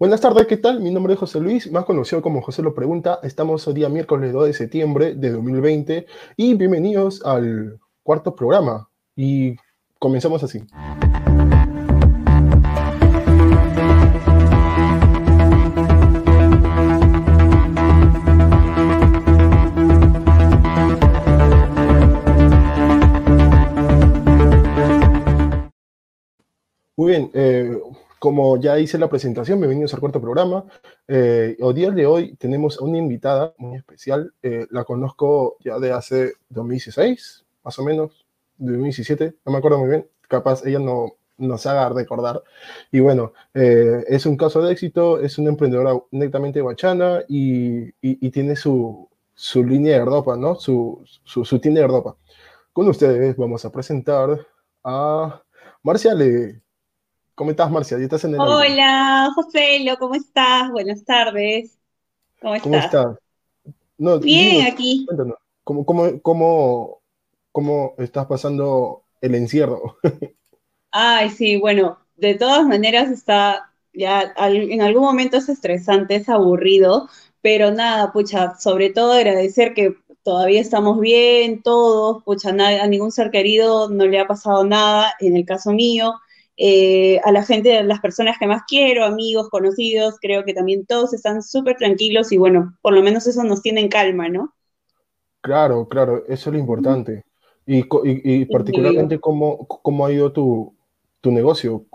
Buenas 0.00 0.22
tardes, 0.22 0.46
¿qué 0.46 0.56
tal? 0.56 0.80
Mi 0.80 0.90
nombre 0.90 1.12
es 1.12 1.20
José 1.20 1.40
Luis, 1.40 1.70
más 1.70 1.84
conocido 1.84 2.22
como 2.22 2.40
José 2.40 2.62
lo 2.62 2.72
Pregunta. 2.72 3.20
Estamos 3.22 3.68
hoy 3.68 3.74
día 3.74 3.90
miércoles 3.90 4.32
2 4.32 4.46
de 4.46 4.52
septiembre 4.54 5.14
de 5.14 5.28
2020 5.30 6.06
y 6.38 6.54
bienvenidos 6.54 7.22
al 7.22 7.78
cuarto 8.02 8.34
programa. 8.34 8.88
Y 9.14 9.56
comenzamos 9.98 10.42
así. 10.42 10.64
Muy 26.96 27.10
bien, 27.10 27.30
eh, 27.34 27.78
como 28.20 28.58
ya 28.58 28.78
hice 28.78 28.98
la 28.98 29.08
presentación, 29.08 29.58
bienvenidos 29.60 29.94
al 29.94 30.00
cuarto 30.00 30.20
programa. 30.20 30.66
Eh, 31.08 31.56
hoy 31.58 31.72
día 31.72 31.90
de 31.90 32.04
hoy 32.04 32.34
tenemos 32.36 32.78
a 32.78 32.84
una 32.84 32.98
invitada 32.98 33.54
muy 33.56 33.78
especial. 33.78 34.34
Eh, 34.42 34.66
la 34.70 34.84
conozco 34.84 35.56
ya 35.60 35.78
de 35.78 35.90
hace 35.90 36.34
2016, 36.50 37.46
más 37.64 37.78
o 37.78 37.82
menos, 37.82 38.26
de 38.58 38.72
2017, 38.72 39.36
no 39.46 39.52
me 39.52 39.58
acuerdo 39.58 39.78
muy 39.78 39.88
bien. 39.88 40.06
Capaz 40.28 40.66
ella 40.66 40.78
no 40.78 41.14
nos 41.38 41.64
haga 41.64 41.88
recordar. 41.88 42.42
Y 42.92 43.00
bueno, 43.00 43.32
eh, 43.54 44.04
es 44.06 44.26
un 44.26 44.36
caso 44.36 44.60
de 44.60 44.70
éxito, 44.70 45.18
es 45.18 45.38
una 45.38 45.48
emprendedora 45.48 45.94
netamente 46.10 46.60
bachana 46.60 47.22
y, 47.26 47.84
y, 47.84 47.90
y 48.02 48.30
tiene 48.30 48.54
su, 48.54 49.08
su, 49.34 49.64
línea 49.64 49.98
de 49.98 50.04
ropa, 50.04 50.36
¿no? 50.36 50.56
Su, 50.56 51.02
su, 51.24 51.46
su, 51.46 51.58
tienda 51.58 51.80
de 51.80 51.86
ropa. 51.86 52.16
Con 52.74 52.86
ustedes 52.86 53.34
vamos 53.38 53.64
a 53.64 53.72
presentar 53.72 54.46
a 54.84 55.42
Marcia. 55.82 56.14
¿Cómo 57.40 57.52
estás, 57.52 57.70
Marcia? 57.70 57.96
¿Estás 57.96 58.22
en 58.24 58.34
el 58.34 58.40
Hola, 58.42 59.30
José, 59.34 59.82
¿cómo 59.98 60.14
estás? 60.14 60.70
Buenas 60.72 61.02
tardes. 61.06 61.78
¿Cómo 62.38 62.54
estás? 62.54 62.64
¿Cómo 62.64 62.76
estás? 62.76 63.18
No, 63.96 64.18
Bien, 64.20 64.58
digo, 64.58 64.70
aquí. 64.70 65.04
Cuéntanos, 65.06 65.38
¿cómo, 65.64 65.86
cómo, 65.86 66.20
cómo, 66.20 66.98
¿cómo 67.50 67.94
estás 67.96 68.26
pasando 68.26 69.04
el 69.22 69.36
encierro? 69.36 69.96
Ay, 70.90 71.30
sí, 71.30 71.56
bueno, 71.56 71.98
de 72.16 72.34
todas 72.34 72.66
maneras 72.66 73.10
está, 73.10 73.72
ya 73.94 74.34
en 74.36 74.82
algún 74.82 75.04
momento 75.04 75.38
es 75.38 75.48
estresante, 75.48 76.16
es 76.16 76.28
aburrido, 76.28 77.08
pero 77.40 77.70
nada, 77.70 78.12
pucha, 78.12 78.58
sobre 78.58 78.90
todo 78.90 79.12
agradecer 79.14 79.72
que 79.72 79.96
todavía 80.22 80.60
estamos 80.60 81.00
bien, 81.00 81.62
todos, 81.62 82.22
pucha, 82.22 82.50
a 82.50 82.86
ningún 82.86 83.12
ser 83.12 83.30
querido 83.30 83.88
no 83.88 84.06
le 84.06 84.20
ha 84.20 84.26
pasado 84.26 84.62
nada, 84.62 85.14
en 85.20 85.38
el 85.38 85.46
caso 85.46 85.72
mío, 85.72 86.20
eh, 86.62 87.18
a 87.24 87.32
la 87.32 87.42
gente, 87.42 87.78
a 87.78 87.82
las 87.82 88.00
personas 88.00 88.36
que 88.38 88.46
más 88.46 88.64
quiero, 88.68 89.06
amigos, 89.06 89.48
conocidos, 89.48 90.16
creo 90.20 90.44
que 90.44 90.52
también 90.52 90.84
todos 90.84 91.14
están 91.14 91.42
súper 91.42 91.76
tranquilos 91.76 92.32
y 92.32 92.36
bueno, 92.36 92.76
por 92.82 92.92
lo 92.92 93.02
menos 93.02 93.26
eso 93.26 93.42
nos 93.44 93.62
tiene 93.62 93.80
en 93.80 93.88
calma, 93.88 94.28
¿no? 94.28 94.54
Claro, 95.40 95.88
claro, 95.88 96.24
eso 96.28 96.50
es 96.50 96.52
lo 96.52 96.58
importante. 96.58 97.24
Y, 97.64 97.78
y, 97.78 97.84
y 98.04 98.44
particularmente, 98.44 99.18
¿cómo, 99.18 99.66
¿cómo 99.66 100.04
ha 100.04 100.12
ido 100.12 100.30
tu, 100.32 100.74
tu 101.22 101.32
negocio? 101.32 101.86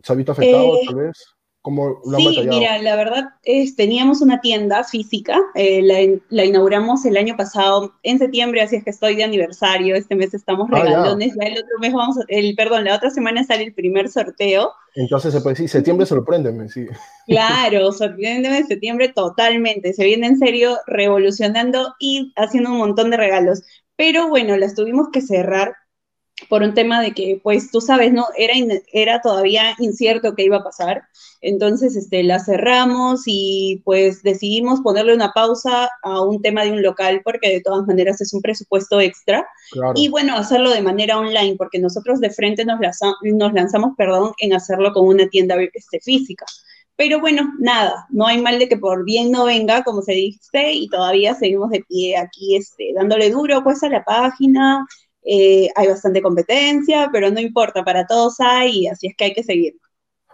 ¿Se 0.00 0.12
ha 0.12 0.16
visto 0.16 0.30
afectado 0.30 0.76
eh, 0.76 0.80
tal 0.86 0.94
vez? 0.94 1.26
¿Cómo 1.62 2.00
lo 2.04 2.18
sí, 2.18 2.40
mira, 2.48 2.76
la 2.78 2.96
verdad 2.96 3.28
es, 3.44 3.76
teníamos 3.76 4.20
una 4.20 4.40
tienda 4.40 4.82
física, 4.82 5.38
eh, 5.54 5.80
la, 5.80 6.20
la, 6.28 6.44
inauguramos 6.44 7.04
el 7.04 7.16
año 7.16 7.36
pasado 7.36 7.94
en 8.02 8.18
septiembre, 8.18 8.62
así 8.62 8.74
es 8.74 8.82
que 8.82 8.90
estoy 8.90 9.14
de 9.14 9.22
aniversario, 9.22 9.94
este 9.94 10.16
mes 10.16 10.34
estamos 10.34 10.68
regalones, 10.68 11.34
ah, 11.34 11.44
ya. 11.44 11.50
el 11.50 11.58
otro 11.58 11.78
mes 11.80 11.92
vamos, 11.92 12.16
el, 12.26 12.56
perdón, 12.56 12.82
la 12.82 12.96
otra 12.96 13.10
semana 13.10 13.44
sale 13.44 13.62
el 13.62 13.74
primer 13.74 14.08
sorteo. 14.08 14.72
Entonces 14.96 15.32
se 15.32 15.40
puede 15.40 15.54
decir, 15.54 15.68
septiembre 15.68 16.04
sorpréndeme, 16.04 16.68
sí. 16.68 16.84
Claro, 17.28 17.92
sorpréndeme 17.92 18.58
en 18.58 18.66
septiembre 18.66 19.12
totalmente, 19.14 19.92
se 19.92 20.04
viene 20.04 20.26
en 20.26 20.38
serio 20.38 20.78
revolucionando 20.88 21.94
y 22.00 22.32
haciendo 22.34 22.72
un 22.72 22.78
montón 22.78 23.10
de 23.10 23.18
regalos. 23.18 23.62
Pero 23.94 24.28
bueno, 24.28 24.56
las 24.56 24.74
tuvimos 24.74 25.10
que 25.12 25.20
cerrar 25.20 25.76
por 26.48 26.62
un 26.62 26.74
tema 26.74 27.00
de 27.00 27.12
que, 27.12 27.40
pues 27.42 27.70
tú 27.70 27.80
sabes, 27.80 28.12
¿no? 28.12 28.26
Era, 28.36 28.54
era 28.92 29.20
todavía 29.20 29.74
incierto 29.78 30.34
qué 30.34 30.44
iba 30.44 30.58
a 30.58 30.64
pasar. 30.64 31.02
Entonces, 31.40 31.96
este, 31.96 32.22
la 32.22 32.38
cerramos 32.38 33.22
y 33.26 33.82
pues 33.84 34.22
decidimos 34.22 34.80
ponerle 34.80 35.14
una 35.14 35.32
pausa 35.32 35.90
a 36.02 36.20
un 36.22 36.40
tema 36.40 36.64
de 36.64 36.72
un 36.72 36.82
local 36.82 37.20
porque 37.24 37.48
de 37.48 37.60
todas 37.60 37.86
maneras 37.86 38.20
es 38.20 38.32
un 38.32 38.40
presupuesto 38.40 39.00
extra. 39.00 39.46
Claro. 39.72 39.94
Y 39.96 40.08
bueno, 40.08 40.36
hacerlo 40.36 40.70
de 40.70 40.82
manera 40.82 41.18
online 41.18 41.56
porque 41.56 41.78
nosotros 41.78 42.20
de 42.20 42.30
frente 42.30 42.64
nos, 42.64 42.80
lanzamos, 42.80 43.16
nos 43.22 43.52
lanzamos, 43.52 43.92
perdón, 43.96 44.32
en 44.38 44.52
hacerlo 44.52 44.92
con 44.92 45.06
una 45.06 45.28
tienda 45.28 45.56
este, 45.74 46.00
física. 46.00 46.44
Pero 46.96 47.20
bueno, 47.20 47.52
nada, 47.58 48.06
no 48.10 48.26
hay 48.26 48.40
mal 48.40 48.58
de 48.58 48.68
que 48.68 48.76
por 48.76 49.04
bien 49.04 49.30
no 49.30 49.46
venga, 49.46 49.82
como 49.82 50.02
se 50.02 50.12
dice, 50.12 50.72
y 50.72 50.88
todavía 50.88 51.34
seguimos 51.34 51.70
de 51.70 51.82
pie 51.88 52.16
aquí, 52.16 52.54
este, 52.54 52.92
dándole 52.94 53.30
duro 53.30 53.64
pues 53.64 53.82
a 53.82 53.88
la 53.88 54.04
página, 54.04 54.86
eh, 55.24 55.68
hay 55.74 55.88
bastante 55.88 56.22
competencia, 56.22 57.08
pero 57.12 57.30
no 57.30 57.40
importa, 57.40 57.84
para 57.84 58.06
todos 58.06 58.40
hay, 58.40 58.86
así 58.86 59.08
es 59.08 59.16
que 59.16 59.24
hay 59.24 59.34
que 59.34 59.42
seguir. 59.42 59.74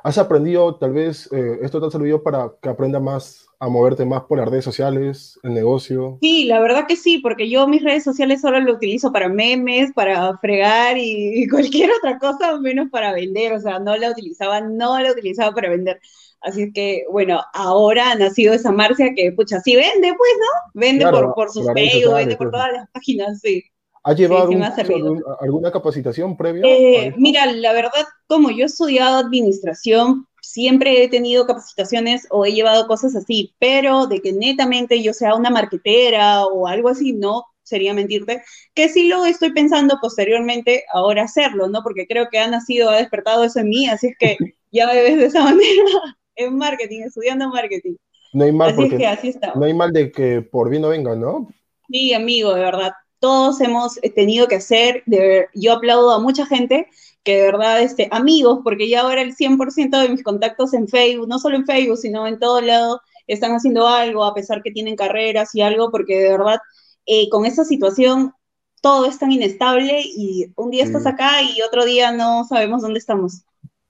¿Has 0.03 0.17
aprendido, 0.17 0.77
tal 0.77 0.93
vez, 0.93 1.29
eh, 1.33 1.59
esto 1.63 1.81
te 1.81 1.87
ha 1.87 1.91
servido 1.91 2.23
para 2.23 2.53
que 2.63 2.69
aprenda 2.69 3.01
más 3.01 3.47
a 3.61 3.69
moverte 3.69 4.05
más 4.05 4.23
por 4.23 4.39
las 4.39 4.49
redes 4.49 4.65
sociales, 4.65 5.39
el 5.43 5.55
negocio? 5.55 6.19
Sí, 6.21 6.45
la 6.45 6.61
verdad 6.61 6.87
que 6.87 6.95
sí, 6.95 7.19
porque 7.19 7.51
yo 7.51 7.67
mis 7.67 7.83
redes 7.83 8.05
sociales 8.05 8.41
solo 8.41 8.61
lo 8.61 8.75
utilizo 8.75 9.13
para 9.13 9.29
memes, 9.29 9.93
para 9.93 10.37
fregar 10.39 10.97
y, 10.97 11.47
cualquier 11.49 11.91
otra 11.99 12.19
cosa, 12.19 12.59
menos 12.61 12.89
para 12.91 13.13
vender, 13.13 13.53
o 13.53 13.61
sea, 13.61 13.81
no 13.81 13.97
la 13.97 14.11
utilizaba, 14.11 14.61
no 14.61 14.99
la 15.01 15.11
utilizaba 15.11 15.53
para 15.53 15.71
vender. 15.71 16.01
Así 16.41 16.63
es 16.63 16.73
que, 16.73 17.05
bueno, 17.11 17.41
ahora 17.53 18.13
ha 18.13 18.15
nacido 18.15 18.55
esa 18.55 18.71
Marcia 18.71 19.13
que, 19.17 19.33
pucha, 19.33 19.59
sí 19.61 19.75
vende, 19.75 20.15
pues, 20.17 20.31
¿no? 20.39 20.81
Vende 20.81 21.03
claro, 21.03 21.19
por, 21.19 21.35
por 21.35 21.51
sus 21.51 21.67
medios, 21.73 22.15
vende 22.15 22.37
por 22.37 22.53
todas 22.53 22.73
las 22.73 22.89
páginas, 22.91 23.41
sí. 23.41 23.65
¿Has 24.05 24.17
llevado 24.17 24.49
sí, 24.49 24.55
un, 24.55 25.23
alguna 25.41 25.71
capacitación 25.71 26.37
previa? 26.37 26.63
Eh, 26.65 27.15
mira, 27.17 27.47
la 27.47 27.73
verdad, 27.73 28.07
como 28.27 28.51
yo 28.51 28.63
he 28.63 28.67
estudiado 28.67 29.19
administración, 29.19 30.27
siempre 30.43 31.03
he 31.03 31.09
tenido 31.09 31.47
capacitaciones 31.47 32.27
o 32.31 32.47
he 32.47 32.53
llevado 32.53 32.87
cosas 32.87 33.15
así, 33.17 33.55
pero 33.59 34.07
de 34.07 34.21
que 34.21 34.33
netamente 34.33 35.03
yo 35.03 35.13
sea 35.13 35.35
una 35.35 35.51
marquetera 35.51 36.45
o 36.47 36.67
algo 36.67 36.89
así, 36.89 37.13
no, 37.13 37.45
sería 37.63 37.93
mentirte, 37.93 38.43
que 38.75 38.89
sí 38.89 39.09
lo 39.09 39.25
estoy 39.25 39.53
pensando 39.53 39.99
posteriormente 40.01 40.85
ahora 40.93 41.25
hacerlo, 41.25 41.69
¿no? 41.69 41.83
Porque 41.83 42.07
creo 42.07 42.29
que 42.31 42.39
ha 42.39 42.49
nacido, 42.49 42.91
ha 42.91 42.97
despertado 42.97 43.45
eso 43.45 43.61
en 43.61 43.69
mí, 43.69 43.89
así 43.89 44.09
es 44.09 44.17
que 44.19 44.37
ya 44.73 44.87
me 44.87 44.95
ves 44.95 45.19
de 45.19 45.27
esa 45.27 45.43
manera 45.43 45.83
en 46.37 46.57
marketing, 46.57 47.03
estudiando 47.03 47.49
marketing. 47.49 47.97
No 48.33 48.45
hay 48.45 48.53
mal, 48.53 48.69
así 48.69 48.77
porque, 48.77 48.95
es 48.95 49.01
que 49.01 49.07
así 49.07 49.29
está. 49.29 49.53
no 49.55 49.65
hay 49.65 49.75
mal 49.75 49.93
de 49.93 50.13
que 50.13 50.43
por 50.43 50.71
bien 50.71 50.83
no 50.83 50.89
venga, 50.89 51.15
¿no? 51.17 51.49
Sí, 51.89 52.13
amigo, 52.13 52.55
de 52.55 52.61
verdad 52.61 52.93
todos 53.21 53.61
hemos 53.61 53.97
tenido 54.15 54.47
que 54.49 54.57
hacer, 54.57 55.03
de, 55.07 55.47
yo 55.55 55.75
aplaudo 55.75 56.13
a 56.13 56.21
mucha 56.21 56.47
gente 56.47 56.89
que 57.25 57.37
de 57.37 57.43
verdad, 57.43 57.83
este, 57.83 58.09
amigos, 58.11 58.61
porque 58.65 58.89
ya 58.89 59.03
ahora 59.03 59.21
el 59.21 59.37
100% 59.37 60.01
de 60.01 60.09
mis 60.09 60.23
contactos 60.23 60.73
en 60.73 60.89
Facebook, 60.89 61.29
no 61.29 61.39
solo 61.39 61.57
en 61.57 61.67
Facebook, 61.67 61.99
sino 61.99 62.27
en 62.27 62.39
todo 62.39 62.61
lado, 62.61 63.03
están 63.27 63.53
haciendo 63.53 63.87
algo, 63.87 64.25
a 64.25 64.35
pesar 64.35 64.63
que 64.63 64.71
tienen 64.71 64.97
carreras 64.97 65.55
y 65.55 65.61
algo, 65.61 65.91
porque 65.91 66.19
de 66.19 66.31
verdad, 66.31 66.59
eh, 67.07 67.29
con 67.29 67.45
esa 67.45 67.65
situación, 67.65 68.33
todo 68.81 69.07
es 69.07 69.19
tan 69.19 69.33
inestable 69.33 70.01
y 70.05 70.53
un 70.57 70.71
día 70.71 70.85
sí. 70.85 70.89
estás 70.89 71.07
acá 71.07 71.43
y 71.43 71.61
otro 71.63 71.85
día 71.85 72.13
no 72.13 72.45
sabemos 72.45 72.83
dónde 72.83 72.99
estamos. 72.99 73.43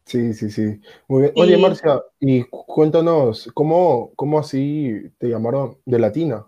Sí, 0.05 0.33
sí, 0.33 0.50
sí. 0.50 0.81
Muy 1.06 1.22
bien. 1.22 1.33
Oye, 1.37 1.59
Marcia, 1.59 2.03
y 2.19 2.43
cuéntanos, 2.44 3.50
¿cómo, 3.53 4.11
cómo 4.17 4.38
así 4.38 4.94
te 5.19 5.28
llamaron 5.28 5.78
de 5.84 5.99
latina? 5.99 6.47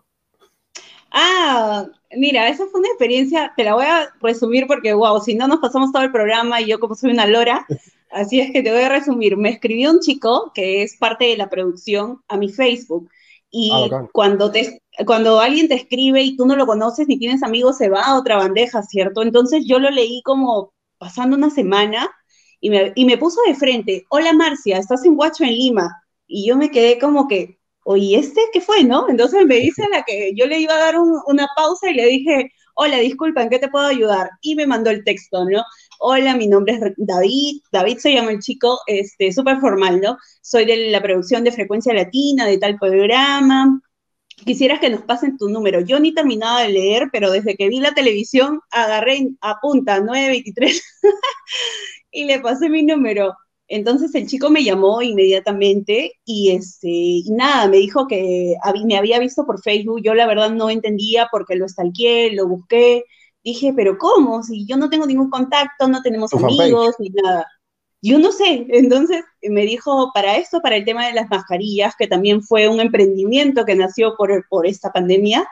Ah, 1.13 1.87
mira, 2.17 2.49
esa 2.49 2.67
fue 2.67 2.81
una 2.81 2.89
experiencia, 2.89 3.53
te 3.57 3.65
la 3.65 3.75
voy 3.75 3.87
a 3.87 4.13
resumir 4.21 4.67
porque, 4.67 4.93
wow, 4.93 5.21
si 5.21 5.35
no 5.35 5.49
nos 5.49 5.61
pasamos 5.61 5.93
todo 5.93 6.03
el 6.03 6.13
programa 6.13 6.61
y 6.61 6.67
yo 6.67 6.81
como 6.81 6.95
soy 6.95 7.13
una 7.13 7.27
lora, 7.27 7.67
así 8.11 8.41
es 8.41 8.53
que 8.53 8.63
te 8.63 8.73
voy 8.73 8.83
a 8.83 8.89
resumir. 8.89 9.37
Me 9.37 9.51
escribió 9.51 9.91
un 9.91 10.01
chico 10.01 10.53
que 10.55 10.83
es 10.83 10.97
parte 10.97 11.27
de 11.27 11.37
la 11.37 11.49
producción 11.49 12.23
a 12.29 12.37
mi 12.37 12.49
Facebook 12.49 13.11
y 13.51 13.71
ah, 13.73 14.09
cuando, 14.13 14.51
te, 14.51 14.83
cuando 15.07 15.41
alguien 15.41 15.69
te 15.69 15.75
escribe 15.75 16.23
y 16.23 16.37
tú 16.37 16.47
no 16.47 16.57
lo 16.57 16.67
conoces 16.67 17.09
ni 17.09 17.19
tienes 17.19 17.43
amigos, 17.43 17.79
se 17.79 17.89
va 17.89 18.03
a 18.03 18.19
otra 18.19 18.37
bandeja, 18.37 18.83
¿cierto? 18.83 19.23
Entonces 19.23 19.65
yo 19.67 19.79
lo 19.79 19.91
leí 19.91 20.23
como 20.25 20.73
pasando 20.99 21.37
una 21.37 21.51
semana 21.51 22.11
y 22.61 22.71
me, 22.71 22.93
y 22.95 23.05
me 23.05 23.19
puso 23.19 23.41
de 23.47 23.55
frente, 23.55 24.05
hola 24.09 24.33
Marcia, 24.33 24.79
estás 24.79 25.05
en 25.05 25.17
Guacho 25.17 25.45
en 25.45 25.51
Lima. 25.51 26.03
Y 26.27 26.47
yo 26.47 26.57
me 26.57 26.71
quedé 26.71 26.99
como 26.99 27.27
que, 27.27 27.59
oye, 27.85 28.19
¿este 28.19 28.41
qué 28.53 28.61
fue, 28.61 28.85
no? 28.85 29.09
Entonces 29.09 29.47
me 29.47 29.57
dice 29.57 29.85
la 29.91 30.03
que 30.03 30.33
yo 30.35 30.47
le 30.47 30.59
iba 30.61 30.75
a 30.75 30.79
dar 30.79 30.99
un, 30.99 31.21
una 31.27 31.49
pausa 31.57 31.91
y 31.91 31.95
le 31.95 32.07
dije, 32.07 32.51
hola, 32.75 32.99
disculpa, 32.99 33.43
¿en 33.43 33.51
qué 33.51 33.59
te 33.59 33.69
puedo 33.69 33.87
ayudar? 33.87 34.31
Y 34.41 34.55
me 34.55 34.67
mandó 34.67 34.91
el 34.91 35.05
texto, 35.05 35.45
¿no? 35.45 35.63
Hola, 35.99 36.37
mi 36.37 36.47
nombre 36.47 36.75
es 36.75 36.81
David, 36.97 37.61
David 37.73 37.99
se 37.99 38.13
llama 38.15 38.33
el 38.33 38.41
chico, 38.41 38.79
este, 38.87 39.33
súper 39.33 39.59
formal, 39.61 40.01
¿no? 40.01 40.17
Soy 40.43 40.65
de 40.65 40.91
la 40.91 41.03
producción 41.03 41.45
de 41.45 41.53
Frecuencia 41.53 41.93
Latina, 41.93 42.47
de 42.47 42.59
tal 42.59 42.79
programa. 42.79 43.81
Quisieras 44.47 44.81
que 44.81 44.89
nos 44.89 45.03
pasen 45.03 45.37
tu 45.37 45.51
número. 45.51 45.81
Yo 45.81 46.01
ni 46.01 46.15
terminaba 46.15 46.63
de 46.63 46.71
leer, 46.71 47.11
pero 47.13 47.31
desde 47.31 47.57
que 47.57 47.69
vi 47.69 47.81
la 47.81 47.93
televisión, 47.93 48.61
agarré 48.71 49.29
a 49.43 49.61
punta 49.61 50.01
923 50.01 50.83
y 52.13 52.25
le 52.25 52.41
pasé 52.41 52.71
mi 52.71 52.83
número. 52.83 53.35
Entonces 53.73 54.13
el 54.17 54.27
chico 54.27 54.51
me 54.51 54.65
llamó 54.65 55.01
inmediatamente 55.01 56.15
y, 56.25 56.51
este, 56.51 56.89
y 56.89 57.31
nada, 57.31 57.69
me 57.69 57.77
dijo 57.77 58.09
que 58.09 58.57
me 58.85 58.97
había 58.97 59.21
visto 59.21 59.47
por 59.47 59.63
Facebook. 59.63 60.03
Yo 60.03 60.13
la 60.15 60.27
verdad 60.27 60.51
no 60.51 60.71
entendía 60.71 61.29
porque 61.31 61.55
lo 61.55 61.69
stalkeé, 61.69 62.33
lo 62.33 62.49
busqué. 62.49 63.05
Dije, 63.45 63.73
pero 63.75 63.97
¿cómo? 63.97 64.43
Si 64.43 64.67
yo 64.67 64.77
no 64.77 64.91
tengo 64.91 65.07
ningún 65.07 65.31
contacto, 65.31 65.87
no 65.87 66.03
tenemos 66.03 66.35
amigos 66.35 66.97
ni 66.99 67.11
nada. 67.11 67.47
Yo 68.03 68.19
no 68.19 68.33
sé. 68.33 68.67
Entonces 68.71 69.25
me 69.41 69.63
dijo, 69.63 70.11
para 70.13 70.37
esto, 70.37 70.61
para 70.61 70.75
el 70.75 70.85
tema 70.85 71.07
de 71.07 71.15
las 71.15 71.31
mascarillas, 71.31 71.95
que 71.97 72.09
también 72.09 72.43
fue 72.43 72.67
un 72.67 72.81
emprendimiento 72.81 73.65
que 73.65 73.77
nació 73.77 74.17
por, 74.17 74.47
por 74.49 74.67
esta 74.67 74.91
pandemia. 74.91 75.49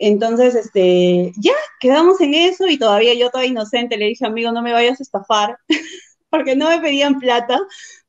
Entonces, 0.00 0.56
este, 0.56 1.32
ya, 1.36 1.54
quedamos 1.78 2.20
en 2.20 2.34
eso 2.34 2.66
y 2.66 2.76
todavía 2.76 3.14
yo 3.14 3.30
toda 3.30 3.46
inocente 3.46 3.96
le 3.96 4.06
dije, 4.06 4.26
amigo, 4.26 4.50
no 4.50 4.62
me 4.62 4.72
vayas 4.72 4.98
a 4.98 5.04
estafar. 5.04 5.58
porque 6.32 6.56
no 6.56 6.70
me 6.70 6.80
pedían 6.80 7.20
plata, 7.20 7.60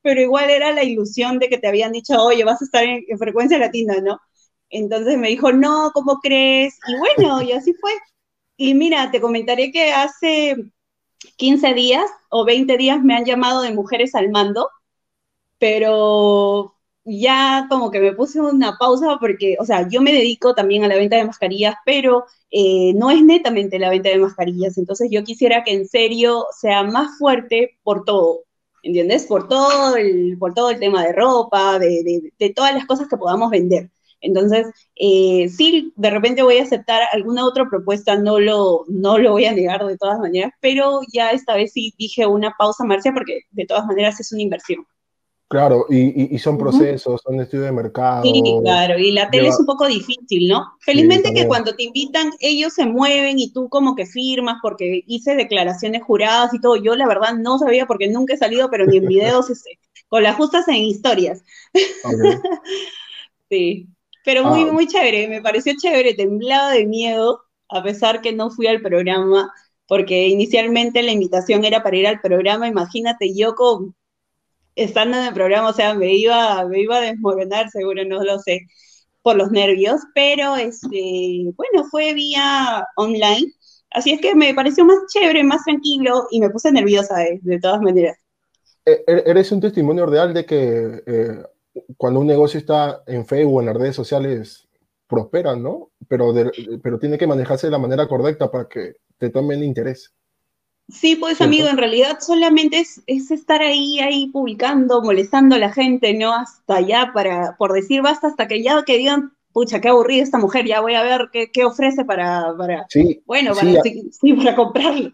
pero 0.02 0.20
igual 0.20 0.48
era 0.48 0.72
la 0.72 0.82
ilusión 0.82 1.38
de 1.38 1.50
que 1.50 1.58
te 1.58 1.68
habían 1.68 1.92
dicho, 1.92 2.14
oye, 2.24 2.42
vas 2.42 2.62
a 2.62 2.64
estar 2.64 2.82
en, 2.82 3.04
frecuencia 3.18 3.58
latina, 3.58 3.96
¿no? 4.02 4.18
Entonces 4.70 5.18
me 5.18 5.28
dijo, 5.28 5.52
no, 5.52 5.90
¿cómo 5.92 6.20
crees? 6.22 6.74
Y 6.88 6.96
bueno, 6.96 7.42
y 7.42 7.52
así 7.52 7.74
fue. 7.74 7.92
Y 8.56 8.74
mira, 8.74 9.10
te 9.10 9.20
comentaré 9.20 9.70
que 9.70 9.92
hace 9.92 10.56
15 11.36 11.74
días 11.74 12.10
o 12.30 12.46
20 12.46 12.78
días 12.78 13.02
me 13.02 13.14
han 13.14 13.26
llamado 13.26 13.60
de 13.60 13.74
mujeres 13.74 14.14
al 14.14 14.30
mando, 14.30 14.70
pero 15.58 16.73
ya 17.04 17.66
como 17.68 17.90
que 17.90 18.00
me 18.00 18.12
puse 18.12 18.40
una 18.40 18.76
pausa 18.78 19.18
porque, 19.20 19.56
o 19.60 19.64
sea, 19.64 19.88
yo 19.88 20.00
me 20.00 20.12
dedico 20.12 20.54
también 20.54 20.84
a 20.84 20.88
la 20.88 20.96
venta 20.96 21.16
de 21.16 21.24
mascarillas, 21.24 21.74
pero 21.84 22.24
eh, 22.50 22.92
no 22.94 23.10
es 23.10 23.22
netamente 23.22 23.78
la 23.78 23.90
venta 23.90 24.08
de 24.08 24.18
mascarillas, 24.18 24.78
entonces 24.78 25.08
yo 25.10 25.24
quisiera 25.24 25.64
que 25.64 25.72
en 25.74 25.86
serio 25.86 26.46
sea 26.58 26.82
más 26.82 27.18
fuerte 27.18 27.78
por 27.82 28.04
todo, 28.04 28.44
¿entiendes? 28.82 29.26
Por 29.26 29.48
todo 29.48 29.96
el, 29.96 30.38
por 30.38 30.54
todo 30.54 30.70
el 30.70 30.80
tema 30.80 31.04
de 31.04 31.12
ropa, 31.12 31.78
de, 31.78 32.32
de, 32.38 32.50
todas 32.50 32.74
las 32.74 32.86
cosas 32.86 33.08
que 33.08 33.16
podamos 33.16 33.50
vender. 33.50 33.90
Entonces, 34.20 34.66
eh, 34.96 35.48
sí, 35.50 35.92
de 35.96 36.10
repente 36.10 36.42
voy 36.42 36.56
a 36.58 36.62
aceptar 36.62 37.02
alguna 37.12 37.44
otra 37.44 37.68
propuesta, 37.68 38.16
no 38.16 38.40
lo, 38.40 38.84
no 38.88 39.18
lo 39.18 39.32
voy 39.32 39.44
a 39.44 39.52
negar 39.52 39.84
de 39.84 39.98
todas 39.98 40.18
maneras, 40.18 40.52
pero 40.60 41.00
ya 41.12 41.30
esta 41.30 41.54
vez 41.56 41.72
sí 41.72 41.92
dije 41.98 42.26
una 42.26 42.54
pausa, 42.58 42.84
Marcia, 42.84 43.12
porque 43.12 43.40
de 43.50 43.66
todas 43.66 43.84
maneras 43.86 44.18
es 44.20 44.32
una 44.32 44.42
inversión. 44.42 44.86
Claro, 45.54 45.86
y, 45.88 46.36
son 46.40 46.58
procesos, 46.58 47.22
son 47.22 47.40
estudios 47.40 47.66
de 47.66 47.72
mercado. 47.72 48.24
Sí, 48.24 48.42
claro, 48.64 48.98
y 48.98 49.12
la 49.12 49.30
tele 49.30 49.46
es 49.46 49.60
un 49.60 49.66
poco 49.66 49.86
difícil, 49.86 50.48
¿no? 50.48 50.72
Felizmente 50.80 51.32
que 51.32 51.46
cuando 51.46 51.76
te 51.76 51.84
invitan, 51.84 52.32
ellos 52.40 52.72
se 52.72 52.86
mueven 52.86 53.38
y 53.38 53.52
tú 53.52 53.68
como 53.68 53.94
que 53.94 54.04
firmas 54.04 54.56
porque 54.60 55.04
hice 55.06 55.36
declaraciones 55.36 56.02
juradas 56.02 56.52
y 56.54 56.60
todo. 56.60 56.74
Yo 56.74 56.96
la 56.96 57.06
verdad 57.06 57.34
no 57.34 57.60
sabía 57.60 57.86
porque 57.86 58.08
nunca 58.08 58.34
he 58.34 58.36
salido, 58.36 58.68
pero 58.68 58.84
ni 58.84 58.96
en 58.96 59.06
videos, 59.06 59.48
este, 59.50 59.78
con 60.08 60.24
las 60.24 60.34
justas 60.34 60.66
en 60.66 60.74
historias. 60.74 61.44
sí, 63.48 63.86
pero 64.24 64.42
muy, 64.42 64.62
ah. 64.62 64.72
muy 64.72 64.88
chévere, 64.88 65.28
me 65.28 65.40
pareció 65.40 65.74
chévere, 65.80 66.14
temblado 66.14 66.70
de 66.70 66.84
miedo, 66.84 67.42
a 67.68 67.80
pesar 67.80 68.22
que 68.22 68.32
no 68.32 68.50
fui 68.50 68.66
al 68.66 68.80
programa, 68.80 69.54
porque 69.86 70.26
inicialmente 70.26 71.00
la 71.04 71.12
invitación 71.12 71.64
era 71.64 71.84
para 71.84 71.96
ir 71.96 72.08
al 72.08 72.20
programa, 72.20 72.66
imagínate 72.66 73.32
yo 73.36 73.54
con 73.54 73.94
estando 74.76 75.18
en 75.18 75.24
el 75.24 75.34
programa, 75.34 75.68
o 75.68 75.72
sea, 75.72 75.94
me 75.94 76.14
iba, 76.14 76.66
me 76.66 76.80
iba 76.80 76.96
a 76.96 77.00
desmoronar, 77.02 77.70
seguro, 77.70 78.04
no 78.04 78.22
lo 78.22 78.38
sé, 78.38 78.60
por 79.22 79.36
los 79.36 79.50
nervios, 79.50 80.00
pero 80.14 80.56
este, 80.56 81.52
bueno, 81.56 81.88
fue 81.90 82.12
vía 82.14 82.86
online, 82.96 83.52
así 83.90 84.12
es 84.12 84.20
que 84.20 84.34
me 84.34 84.54
pareció 84.54 84.84
más 84.84 84.98
chévere, 85.12 85.42
más 85.44 85.64
tranquilo 85.64 86.26
y 86.30 86.40
me 86.40 86.50
puse 86.50 86.70
nerviosa 86.72 87.16
de, 87.42 87.58
todas 87.60 87.80
maneras. 87.80 88.18
E, 88.84 89.02
e, 89.06 89.22
eres 89.26 89.50
un 89.52 89.60
testimonio 89.60 90.04
real 90.06 90.34
de 90.34 90.44
que 90.44 91.02
eh, 91.06 91.42
cuando 91.96 92.20
un 92.20 92.26
negocio 92.26 92.58
está 92.58 93.02
en 93.06 93.24
Facebook 93.24 93.60
en 93.60 93.66
las 93.66 93.76
redes 93.76 93.96
sociales, 93.96 94.68
prosperan, 95.06 95.62
¿no? 95.62 95.90
Pero, 96.08 96.34
pero 96.82 96.98
tiene 96.98 97.18
que 97.18 97.26
manejarse 97.26 97.66
de 97.66 97.70
la 97.70 97.78
manera 97.78 98.08
correcta 98.08 98.50
para 98.50 98.68
que 98.68 98.96
te 99.18 99.30
tomen 99.30 99.62
interés. 99.62 100.12
Sí, 100.88 101.16
pues 101.16 101.40
amigo, 101.40 101.66
en 101.66 101.78
realidad 101.78 102.18
solamente 102.20 102.78
es, 102.78 103.30
estar 103.30 103.62
ahí, 103.62 104.00
ahí 104.00 104.28
publicando, 104.28 105.00
molestando 105.00 105.54
a 105.54 105.58
la 105.58 105.72
gente, 105.72 106.12
¿no? 106.12 106.34
Hasta 106.34 106.80
ya 106.82 107.10
para, 107.14 107.56
por 107.56 107.72
decir 107.72 108.02
basta, 108.02 108.26
hasta 108.26 108.46
que 108.46 108.62
ya 108.62 108.82
que 108.84 108.98
digan, 108.98 109.32
pucha, 109.52 109.80
qué 109.80 109.88
aburrida 109.88 110.22
esta 110.22 110.38
mujer, 110.38 110.66
ya 110.66 110.82
voy 110.82 110.94
a 110.94 111.02
ver 111.02 111.30
qué, 111.32 111.64
ofrece 111.64 112.04
para, 112.04 112.54
para 112.58 112.84
sí, 112.90 113.22
bueno, 113.24 113.54
para, 113.54 113.80
sí, 114.10 114.32
para 114.34 114.54
comprarlo. 114.54 115.12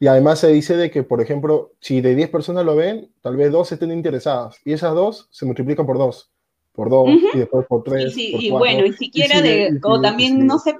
Y 0.00 0.08
además 0.08 0.40
se 0.40 0.48
dice 0.48 0.76
de 0.76 0.90
que, 0.90 1.04
por 1.04 1.20
ejemplo, 1.20 1.72
si 1.78 2.00
de 2.00 2.16
10 2.16 2.30
personas 2.30 2.64
lo 2.64 2.74
ven, 2.74 3.12
tal 3.22 3.36
vez 3.36 3.52
dos 3.52 3.70
estén 3.70 3.92
interesadas, 3.92 4.58
y 4.64 4.72
esas 4.72 4.94
dos 4.94 5.28
se 5.30 5.46
multiplican 5.46 5.86
por 5.86 5.96
dos, 5.96 6.32
por 6.72 6.90
dos, 6.90 7.08
y 7.32 7.38
después 7.38 7.64
por 7.68 7.84
tres. 7.84 8.12
y 8.16 8.50
bueno, 8.50 8.84
y 8.84 8.92
siquiera 8.94 9.40
de, 9.40 9.78
o 9.84 10.00
también, 10.00 10.44
no 10.44 10.58
sé, 10.58 10.74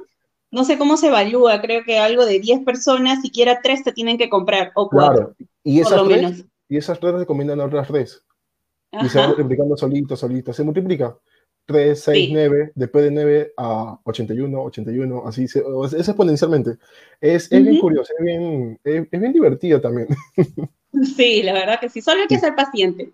no 0.55 0.65
sé 0.65 0.79
cómo 0.79 0.97
se 0.97 1.09
evalúa, 1.09 1.61
creo 1.61 1.83
que 1.85 1.99
algo 1.99 2.25
de 2.25 2.39
10 2.39 2.65
personas, 2.65 3.21
siquiera 3.21 3.61
3 3.61 3.85
te 3.85 3.93
tienen 3.93 4.17
que 4.17 4.29
comprar, 4.29 4.73
o 4.75 4.89
4. 4.89 5.15
Claro, 5.15 5.35
y 5.65 5.81
esas, 5.81 5.99
por 5.99 6.09
menos. 6.09 6.45
y 6.69 6.77
esas 6.77 7.01
3 7.01 7.15
recomiendan 7.15 7.61
a 7.61 7.65
otras 7.67 7.89
3. 7.89 8.25
Y 9.03 9.09
se 9.09 9.19
va 9.19 9.27
multiplicando 9.27 9.77
solito, 9.77 10.15
solito. 10.15 10.53
Se 10.53 10.63
multiplica 10.63 11.17
3, 11.67 12.01
6, 12.01 12.31
9, 12.33 12.73
después 12.75 13.05
de 13.05 13.11
9 13.11 13.53
a 13.57 13.99
81, 14.05 14.63
81, 14.63 15.23
así, 15.27 15.49
se, 15.49 15.61
es 15.87 16.09
exponencialmente. 16.09 16.77
Es, 17.21 17.51
es 17.51 17.63
bien 17.63 17.81
curioso, 17.81 18.13
es 18.17 18.25
bien, 18.25 18.79
es, 18.85 19.11
bien 19.11 19.33
divertido 19.33 19.81
también. 19.81 20.09
Sí, 21.17 21.43
la 21.43 21.53
verdad 21.53 21.81
que 21.81 21.89
sí, 21.89 22.01
solo 22.01 22.23
hay 22.23 22.29
que 22.29 22.39
ser 22.39 22.55
paciente. 22.55 23.13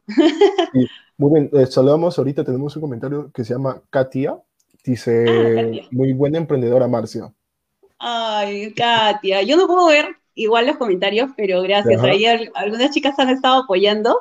Sí. 0.71 0.87
Muy 1.17 1.33
bien, 1.33 1.51
eh, 1.55 1.65
saludamos, 1.65 2.19
ahorita 2.19 2.45
tenemos 2.45 2.77
un 2.77 2.83
comentario 2.83 3.31
que 3.33 3.43
se 3.43 3.55
llama 3.55 3.81
Katia, 3.89 4.39
Dice, 4.85 5.25
ah, 5.29 5.87
muy 5.91 6.13
buena 6.13 6.39
emprendedora, 6.39 6.89
Marcia. 6.89 7.33
Ay, 7.99 8.73
Katia, 8.75 9.43
yo 9.43 9.57
no 9.57 9.67
puedo 9.67 9.87
ver 9.89 10.17
igual 10.35 10.67
los 10.67 10.77
comentarios, 10.77 11.31
pero 11.37 11.63
gracias. 11.63 12.03
Ahí 12.03 12.25
algunas 12.27 12.91
chicas 12.93 13.19
han 13.19 13.31
estado 13.31 13.65
apoyando. 13.65 14.19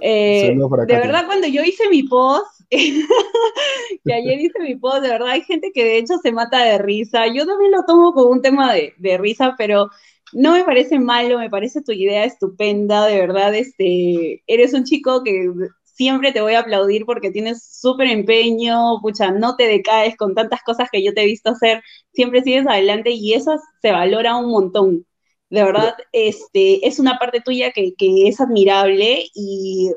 Eh, 0.00 0.56
de 0.86 0.96
verdad, 0.96 1.26
cuando 1.26 1.46
yo 1.46 1.62
hice 1.62 1.88
mi 1.90 2.04
post, 2.04 2.46
que 2.70 4.12
ayer 4.12 4.40
hice 4.40 4.58
mi 4.60 4.76
post, 4.76 5.02
de 5.02 5.10
verdad 5.10 5.28
hay 5.28 5.42
gente 5.42 5.70
que 5.72 5.84
de 5.84 5.98
hecho 5.98 6.14
se 6.22 6.32
mata 6.32 6.64
de 6.64 6.78
risa. 6.78 7.26
Yo 7.26 7.46
también 7.46 7.72
lo 7.72 7.84
tomo 7.84 8.14
como 8.14 8.30
un 8.30 8.42
tema 8.42 8.72
de, 8.72 8.94
de 8.96 9.18
risa, 9.18 9.54
pero 9.58 9.90
no 10.32 10.52
me 10.52 10.64
parece 10.64 10.98
malo, 10.98 11.38
me 11.38 11.50
parece 11.50 11.82
tu 11.82 11.92
idea 11.92 12.24
estupenda, 12.24 13.06
de 13.06 13.20
verdad, 13.20 13.54
este, 13.54 14.42
eres 14.46 14.74
un 14.74 14.84
chico 14.84 15.22
que 15.22 15.48
siempre 15.94 16.32
te 16.32 16.40
voy 16.40 16.54
a 16.54 16.60
aplaudir 16.60 17.06
porque 17.06 17.30
tienes 17.30 17.64
súper 17.64 18.08
empeño, 18.08 19.00
pucha, 19.00 19.30
no 19.30 19.56
te 19.56 19.66
decaes 19.66 20.16
con 20.16 20.34
tantas 20.34 20.62
cosas 20.62 20.88
que 20.90 21.02
yo 21.02 21.14
te 21.14 21.22
he 21.22 21.26
visto 21.26 21.50
hacer, 21.50 21.82
siempre 22.12 22.42
sigues 22.42 22.66
adelante 22.66 23.10
y 23.10 23.34
eso 23.34 23.56
se 23.80 23.92
valora 23.92 24.36
un 24.36 24.50
montón. 24.50 25.06
De 25.50 25.62
verdad, 25.62 25.94
este, 26.12 26.86
es 26.86 26.98
una 26.98 27.18
parte 27.18 27.40
tuya 27.40 27.70
que, 27.70 27.94
es 27.98 28.40
admirable 28.40 29.26
y, 29.34 29.92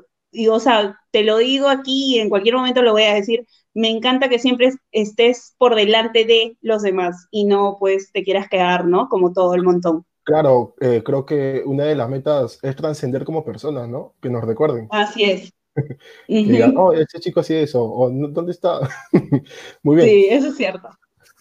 o 0.49 0.59
sea, 0.59 0.99
te 1.11 1.23
lo 1.23 1.37
digo 1.37 1.67
aquí 1.67 2.15
y 2.15 2.19
en 2.19 2.29
cualquier 2.29 2.55
momento 2.55 2.83
lo 2.83 2.91
voy 2.91 3.03
a 3.03 3.15
decir, 3.15 3.47
me 3.73 3.89
encanta 3.89 4.29
que 4.29 4.39
siempre 4.39 4.71
estés 4.91 5.55
por 5.57 5.75
delante 5.75 6.25
de 6.25 6.57
los 6.61 6.83
demás 6.83 7.27
y 7.31 7.45
no 7.45 7.77
pues 7.79 8.11
te 8.11 8.23
quieras 8.23 8.49
quedar, 8.49 8.85
¿no? 8.85 9.07
Como 9.09 9.33
todo 9.33 9.55
el 9.55 9.63
montón. 9.63 10.05
Claro, 10.23 10.75
eh, 10.81 11.01
creo 11.05 11.25
que 11.25 11.63
una 11.65 11.85
de 11.85 11.95
las 11.95 12.09
metas 12.09 12.59
es 12.61 12.75
trascender 12.75 13.23
como 13.23 13.45
personas, 13.45 13.87
¿no? 13.87 14.13
Que 14.21 14.29
nos 14.29 14.43
recuerden. 14.43 14.87
Así 14.91 15.23
es, 15.23 15.53
oh, 16.77 16.93
ese 16.93 17.19
chico 17.19 17.39
hacía 17.39 17.61
eso, 17.61 17.83
o 17.83 18.09
¿dónde 18.09 18.51
está? 18.51 18.79
Muy 19.83 19.95
bien. 19.95 20.07
Sí, 20.07 20.27
eso 20.29 20.47
es 20.47 20.57
cierto. 20.57 20.89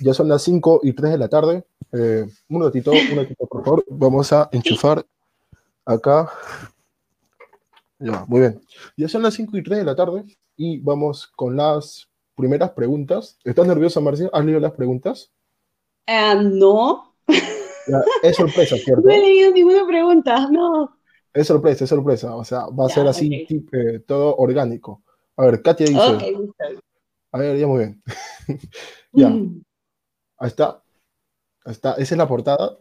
Ya 0.01 0.13
son 0.13 0.29
las 0.29 0.43
5 0.43 0.81
y 0.83 0.93
3 0.93 1.13
de 1.13 1.19
la 1.19 1.29
tarde. 1.29 1.65
Eh, 1.93 2.27
un 2.49 2.63
ratito, 2.63 2.93
un 2.93 3.17
ratito, 3.17 3.47
por 3.47 3.65
favor. 3.65 3.85
Vamos 3.89 4.33
a 4.33 4.49
enchufar 4.53 5.05
acá. 5.85 6.31
Ya, 7.99 8.25
muy 8.29 8.41
bien. 8.41 8.61
Ya 8.97 9.09
son 9.09 9.23
las 9.23 9.35
5 9.35 9.57
y 9.57 9.63
3 9.63 9.79
de 9.79 9.85
la 9.85 9.97
tarde 9.97 10.25
y 10.57 10.79
vamos 10.81 11.27
con 11.29 11.57
las 11.57 12.09
primeras 12.35 12.71
preguntas. 12.73 13.39
¿Estás 13.45 13.67
nerviosa, 13.67 14.01
Marcia? 14.01 14.29
¿Has 14.33 14.45
leído 14.45 14.61
las 14.61 14.73
preguntas? 14.73 15.33
Uh, 16.07 16.43
no. 16.43 17.15
es 18.23 18.37
sorpresa, 18.37 18.77
¿cierto? 18.85 19.03
No 19.03 19.13
he 19.13 19.19
leído 19.19 19.53
ninguna 19.53 19.87
pregunta, 19.87 20.49
no. 20.51 20.97
Es 21.37 21.49
sorpresa, 21.49 21.85
es 21.85 21.91
sorpresa. 21.91 22.35
O 22.35 22.45
sea, 22.45 22.67
va 22.69 22.87
a 22.87 22.89
ser 22.89 23.07
así, 23.07 23.47
eh, 23.73 23.99
todo 24.07 24.37
orgánico. 24.37 25.03
A 25.37 25.45
ver, 25.45 25.61
Katia 25.61 25.85
dice. 25.85 26.35
a 27.31 27.39
ver, 27.39 27.59
ya 27.59 27.67
muy 27.67 27.79
bien. 27.81 28.03
ya. 29.13 29.29
Mm. 29.29 29.63
Ahí 30.39 30.49
está. 30.49 30.83
Ahí 31.63 31.73
está. 31.73 31.93
Esa 31.93 32.15
es 32.15 32.19
la 32.19 32.27
portada. 32.27 32.79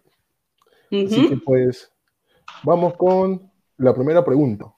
Así 0.85 1.27
que 1.27 1.35
pues, 1.35 1.91
vamos 2.63 2.95
con 2.95 3.51
la 3.75 3.93
primera 3.93 4.23
pregunta. 4.23 4.73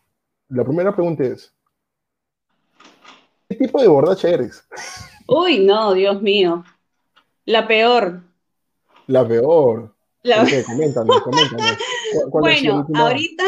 La 0.50 0.64
primera 0.64 0.92
pregunta 0.92 1.24
es: 1.26 1.54
¿Qué 3.48 3.58
tipo 3.58 3.80
de 3.80 3.90
borracha 3.90 4.28
eres? 4.28 4.68
Uy, 5.28 5.64
no, 5.64 5.94
Dios 5.94 6.20
mío. 6.20 6.64
La 7.46 7.68
peor. 7.68 8.24
La 9.06 9.28
peor. 9.28 9.94
La... 10.24 10.38
Coméntame, 10.66 11.14
coméntame. 11.22 11.78
Bueno, 12.32 12.88
ahorita 12.96 13.44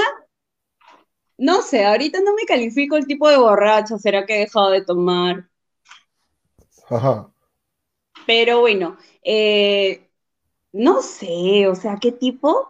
No 1.39 1.61
sé, 1.61 1.85
ahorita 1.85 2.19
no 2.19 2.35
me 2.35 2.43
califico 2.43 2.97
el 2.97 3.07
tipo 3.07 3.29
de 3.29 3.37
borracho, 3.37 3.97
será 3.97 4.25
que 4.25 4.35
he 4.35 4.39
dejado 4.39 4.71
de 4.71 4.83
tomar. 4.83 5.47
Ajá. 6.89 7.29
Pero 8.27 8.59
bueno, 8.59 8.97
eh, 9.23 10.09
no 10.73 11.01
sé, 11.01 11.65
o 11.69 11.75
sea, 11.75 11.95
¿qué 11.95 12.11
tipo? 12.11 12.69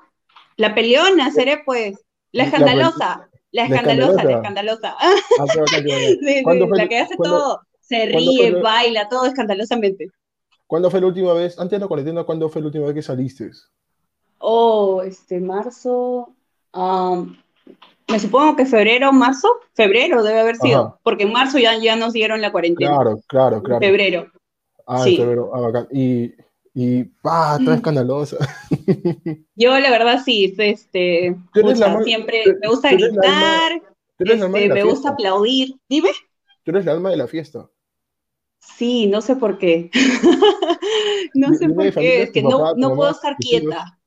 La 0.55 0.75
peleona, 0.75 1.31
seré 1.31 1.63
pues. 1.65 1.97
La 2.31 2.43
escandalosa. 2.43 3.27
La 3.51 3.63
escandalosa, 3.65 4.23
la 4.23 4.35
escandalosa. 4.35 4.95
Ah, 4.99 5.15
sí, 5.65 6.19
sí, 6.21 6.43
la 6.71 6.87
que 6.87 6.99
hace 6.99 7.17
todo. 7.17 7.61
Se 7.81 8.05
ríe, 8.05 8.51
baila, 8.61 9.09
todo 9.09 9.25
escandalosamente. 9.25 10.11
¿Cuándo 10.67 10.91
fue 10.91 11.01
la 11.01 11.07
última 11.07 11.33
vez, 11.33 11.57
antes 11.57 11.71
de 11.71 11.79
la 11.79 11.87
cuarentena, 11.87 12.23
cuándo 12.23 12.47
fue 12.49 12.61
la 12.61 12.67
última 12.67 12.85
vez 12.85 12.93
que 12.93 13.01
saliste? 13.01 13.49
Oh, 14.37 15.01
este, 15.01 15.39
marzo. 15.39 16.35
Me 18.09 18.19
supongo 18.19 18.55
que 18.55 18.65
febrero, 18.65 19.11
marzo. 19.13 19.59
Febrero 19.73 20.23
debe 20.23 20.39
haber 20.39 20.57
sido, 20.57 20.99
porque 21.03 21.23
en 21.23 21.31
marzo 21.31 21.57
ya, 21.59 21.77
ya 21.77 21.95
nos 21.95 22.13
dieron 22.13 22.41
la 22.41 22.51
cuarentena. 22.51 22.91
Claro, 22.91 23.19
claro, 23.27 23.63
claro. 23.63 23.79
Febrero. 23.79 24.31
Ah, 24.85 25.03
sí. 25.03 25.17
febrero. 25.17 25.51
Ah, 25.53 25.59
bacán. 25.59 25.87
Y, 25.91 26.33
y 26.73 27.03
¡pah! 27.03 27.57
Está 27.59 27.75
escandalosa. 27.75 28.37
Yo, 29.55 29.77
la 29.77 29.91
verdad, 29.91 30.21
sí, 30.23 30.53
este, 30.57 31.35
siempre 32.03 32.43
me 32.61 32.67
gusta 32.67 32.91
gritar, 32.91 33.81
este, 34.17 34.69
me 34.69 34.83
gusta 34.83 35.09
aplaudir. 35.09 35.75
Dime. 35.87 36.09
Tú 36.63 36.71
eres 36.71 36.85
el 36.85 36.89
alma 36.89 37.11
de 37.11 37.17
la 37.17 37.27
fiesta. 37.27 37.69
Sí, 38.59 39.07
no 39.07 39.21
sé 39.21 39.35
por 39.35 39.57
qué. 39.57 39.89
no 41.33 41.53
sé 41.53 41.69
por 41.69 41.93
qué, 41.93 42.23
es 42.23 42.31
que 42.31 42.41
no, 42.41 42.75
no 42.75 42.95
puedo 42.95 43.11
estar 43.11 43.35
quieta. 43.37 43.99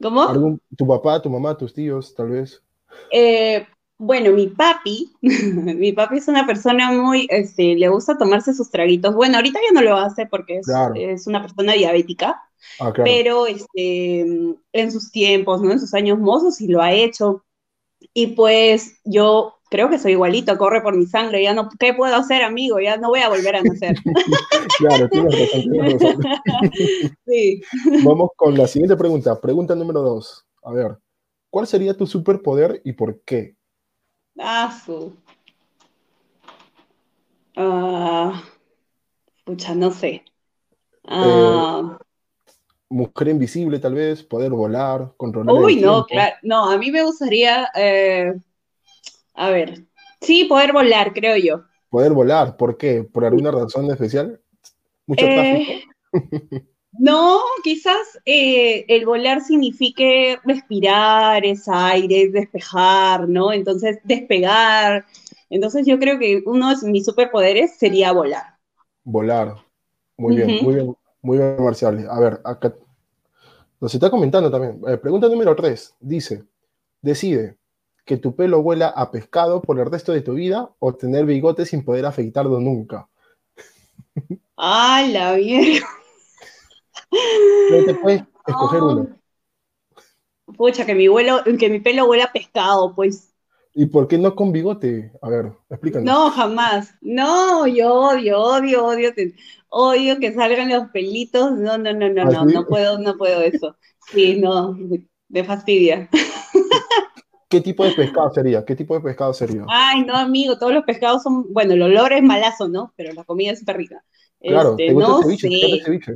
¿Cómo? 0.00 0.58
¿Tu 0.76 0.86
papá, 0.86 1.20
tu 1.20 1.28
mamá, 1.28 1.56
tus 1.56 1.74
tíos, 1.74 2.14
tal 2.14 2.30
vez? 2.30 2.62
Eh, 3.10 3.66
bueno, 3.98 4.30
mi 4.32 4.46
papi, 4.46 5.12
mi 5.22 5.92
papi 5.92 6.18
es 6.18 6.28
una 6.28 6.46
persona 6.46 6.92
muy, 6.92 7.26
este, 7.30 7.74
le 7.74 7.88
gusta 7.88 8.16
tomarse 8.16 8.54
sus 8.54 8.70
traguitos. 8.70 9.14
Bueno, 9.14 9.36
ahorita 9.36 9.58
ya 9.60 9.72
no 9.72 9.82
lo 9.82 9.96
hace 9.96 10.26
porque 10.26 10.60
es, 10.94 11.26
una 11.26 11.42
persona 11.42 11.72
diabética, 11.72 12.40
ah, 12.80 12.92
pero 12.92 13.46
este, 13.46 14.20
en 14.20 14.92
sus 14.92 15.10
tiempos, 15.10 15.60
¿no? 15.62 15.72
En 15.72 15.80
sus 15.80 15.94
años 15.94 16.18
mozos 16.18 16.56
sí 16.56 16.68
lo 16.68 16.80
ha 16.80 16.92
hecho. 16.92 17.44
Y 18.14 18.28
pues 18.28 19.00
yo 19.04 19.58
creo 19.70 19.90
que 19.90 19.98
soy 19.98 20.12
igualito, 20.12 20.56
corre 20.56 20.80
por 20.80 20.96
mi 20.96 21.06
sangre, 21.06 21.42
ya 21.42 21.54
no, 21.54 21.68
¿qué 21.78 21.92
puedo 21.94 22.14
hacer, 22.14 22.42
amigo? 22.42 22.78
Ya 22.80 22.96
no 22.96 23.08
voy 23.08 23.20
a 23.20 23.28
volver 23.28 23.56
a 23.56 23.62
nacer. 23.62 23.96
claro, 24.78 25.08
tienes 25.08 25.38
razón, 25.38 25.62
tienes 25.72 25.92
razón. 25.94 26.22
sí. 27.26 27.62
Vamos 28.04 28.30
con 28.36 28.56
la 28.56 28.66
siguiente 28.66 28.96
pregunta, 28.96 29.40
pregunta 29.40 29.74
número 29.74 30.02
dos. 30.02 30.46
A 30.62 30.72
ver, 30.72 30.98
¿cuál 31.50 31.66
sería 31.66 31.96
tu 31.96 32.06
superpoder 32.06 32.80
y 32.84 32.92
por 32.92 33.20
qué? 33.22 33.56
Ah, 34.38 34.78
su. 34.84 35.16
Ah, 37.56 38.42
pucha, 39.44 39.74
no 39.74 39.90
sé. 39.90 40.24
Ah, 41.04 41.98
mujer 42.88 43.28
invisible, 43.28 43.78
tal 43.78 43.94
vez, 43.94 44.22
poder 44.22 44.50
volar, 44.50 45.14
controlar. 45.16 45.54
Uy, 45.54 45.76
no, 45.76 46.04
claro. 46.06 46.36
No, 46.42 46.70
a 46.70 46.78
mí 46.78 46.90
me 46.90 47.02
gustaría 47.02 47.68
eh, 47.74 48.32
a 49.38 49.50
ver, 49.50 49.84
sí, 50.20 50.46
poder 50.46 50.72
volar, 50.72 51.12
creo 51.12 51.36
yo. 51.36 51.62
Poder 51.90 52.12
volar, 52.12 52.56
¿por 52.56 52.76
qué? 52.76 53.04
¿Por 53.04 53.24
alguna 53.24 53.52
razón 53.52 53.88
especial? 53.88 54.40
¿Mucho 55.06 55.26
eh, 55.26 55.32
tráfico? 55.32 55.72
no, 56.92 57.40
quizás 57.62 58.18
eh, 58.24 58.84
el 58.88 59.04
volar 59.06 59.42
signifique 59.42 60.38
respirar, 60.44 61.44
es 61.44 61.68
aire, 61.68 62.30
despejar, 62.30 63.28
¿no? 63.28 63.52
Entonces, 63.52 63.98
despegar. 64.04 65.04
Entonces, 65.50 65.86
yo 65.86 65.98
creo 65.98 66.18
que 66.18 66.42
uno 66.46 66.74
de 66.74 66.90
mis 66.90 67.04
superpoderes 67.04 67.76
sería 67.76 68.12
volar. 68.12 68.58
Volar. 69.04 69.56
Muy 70.16 70.36
bien, 70.36 70.64
muy 70.64 70.74
bien, 70.74 70.96
muy 71.22 71.38
bien, 71.38 71.56
Marcial. 71.58 72.08
A 72.10 72.20
ver, 72.20 72.40
acá 72.44 72.74
nos 73.80 73.94
está 73.94 74.10
comentando 74.10 74.50
también. 74.50 74.80
Eh, 74.88 74.96
pregunta 74.96 75.28
número 75.28 75.54
3. 75.54 75.94
Dice, 76.00 76.44
decide, 77.00 77.56
que 78.08 78.16
tu 78.16 78.34
pelo 78.34 78.60
huela 78.60 78.88
a 78.88 79.10
pescado 79.10 79.60
por 79.60 79.78
el 79.78 79.88
resto 79.88 80.12
de 80.12 80.22
tu 80.22 80.32
vida 80.32 80.70
o 80.78 80.94
tener 80.94 81.26
bigote 81.26 81.66
sin 81.66 81.84
poder 81.84 82.06
afeitarlo 82.06 82.58
nunca. 82.58 83.06
¡Ah, 84.56 85.06
la 85.08 85.34
vieja! 85.34 85.86
No 87.10 87.84
te 87.84 87.94
puedes 87.94 88.22
escoger 88.46 88.82
uno. 88.82 89.08
Pucha, 90.56 90.86
que 90.86 90.94
mi, 90.94 91.06
que 91.58 91.68
mi 91.68 91.80
pelo 91.80 92.06
huela 92.06 92.24
a 92.24 92.32
pescado, 92.32 92.94
pues. 92.94 93.34
¿Y 93.74 93.86
por 93.86 94.08
qué 94.08 94.18
no 94.18 94.34
con 94.34 94.50
bigote? 94.50 95.12
A 95.22 95.28
ver, 95.28 95.52
explícanos. 95.70 96.06
No, 96.06 96.30
jamás. 96.30 96.94
No, 97.00 97.66
yo 97.66 97.94
odio, 97.94 98.40
odio, 98.40 98.86
odio, 98.86 99.12
odio 99.68 100.18
que 100.18 100.34
salgan 100.34 100.70
los 100.70 100.88
pelitos. 100.88 101.52
No, 101.52 101.78
no, 101.78 101.92
no, 101.92 102.08
no, 102.08 102.22
¿Ah, 102.22 102.30
no, 102.32 102.44
no 102.44 102.66
puedo, 102.66 102.98
no 102.98 103.16
puedo 103.16 103.42
eso. 103.42 103.76
Sí, 104.10 104.40
no, 104.40 104.76
me 105.28 105.44
fastidia. 105.44 106.08
¿Qué 107.48 107.60
tipo 107.62 107.84
de 107.84 107.92
pescado 107.92 108.30
sería? 108.30 108.64
¿Qué 108.64 108.76
tipo 108.76 108.94
de 108.94 109.00
pescado 109.00 109.32
sería? 109.32 109.64
Ay, 109.68 110.04
no, 110.04 110.14
amigo, 110.14 110.58
todos 110.58 110.72
los 110.72 110.84
pescados 110.84 111.22
son, 111.22 111.52
bueno, 111.52 111.74
el 111.74 111.82
olor 111.82 112.12
es 112.12 112.22
malazo, 112.22 112.68
¿no? 112.68 112.92
Pero 112.94 113.14
la 113.14 113.24
comida 113.24 113.52
es 113.52 113.60
súper 113.60 113.78
rica. 113.78 114.04
Claro, 114.40 114.76
¿te 114.76 114.86
este, 114.86 114.94
gusta 114.94 115.16
el 115.16 115.22
ceviche? 115.22 115.48
¿Te 115.48 115.56
encanta 115.56 115.76
el 115.76 115.84
ceviche? 115.84 116.12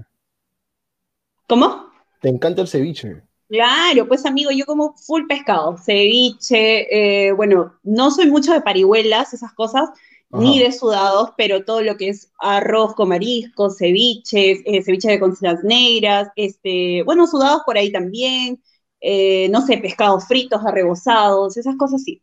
¿Cómo? 1.49 1.87
¿Te 2.21 2.29
encanta 2.29 2.63
el 2.63 2.69
ceviche? 2.69 3.23
Claro, 3.49 4.09
pues 4.09 4.25
amigo, 4.25 4.51
yo 4.51 4.65
como 4.65 4.95
full 4.97 5.27
pescado, 5.29 5.77
ceviche, 5.77 7.27
eh, 7.27 7.33
bueno, 7.33 7.79
no 7.83 8.11
soy 8.11 8.31
mucho 8.31 8.53
de 8.53 8.63
parihuelas, 8.63 9.35
esas 9.35 9.53
cosas, 9.53 9.91
ni 10.31 10.59
de 10.59 10.73
sudados, 10.73 11.33
pero 11.37 11.63
todo 11.63 11.83
lo 11.83 11.99
que 11.99 12.09
es 12.09 12.33
arroz 12.39 12.95
con 12.95 13.11
mariscos, 13.11 13.77
ceviches, 13.77 14.61
eh, 14.65 14.83
ceviche 14.83 15.11
de 15.11 15.21
consistencias 15.21 15.65
negras, 15.65 16.29
este, 16.37 17.03
bueno, 17.03 17.27
sudados 17.27 17.61
por 17.67 17.77
ahí 17.77 17.93
también, 17.93 18.63
eh, 19.03 19.51
no 19.51 19.61
sé, 19.67 19.77
pescados 19.77 20.27
fritos, 20.27 20.65
arrebozados, 20.65 21.59
esas 21.59 21.77
cosas 21.77 22.03
sí. 22.03 22.23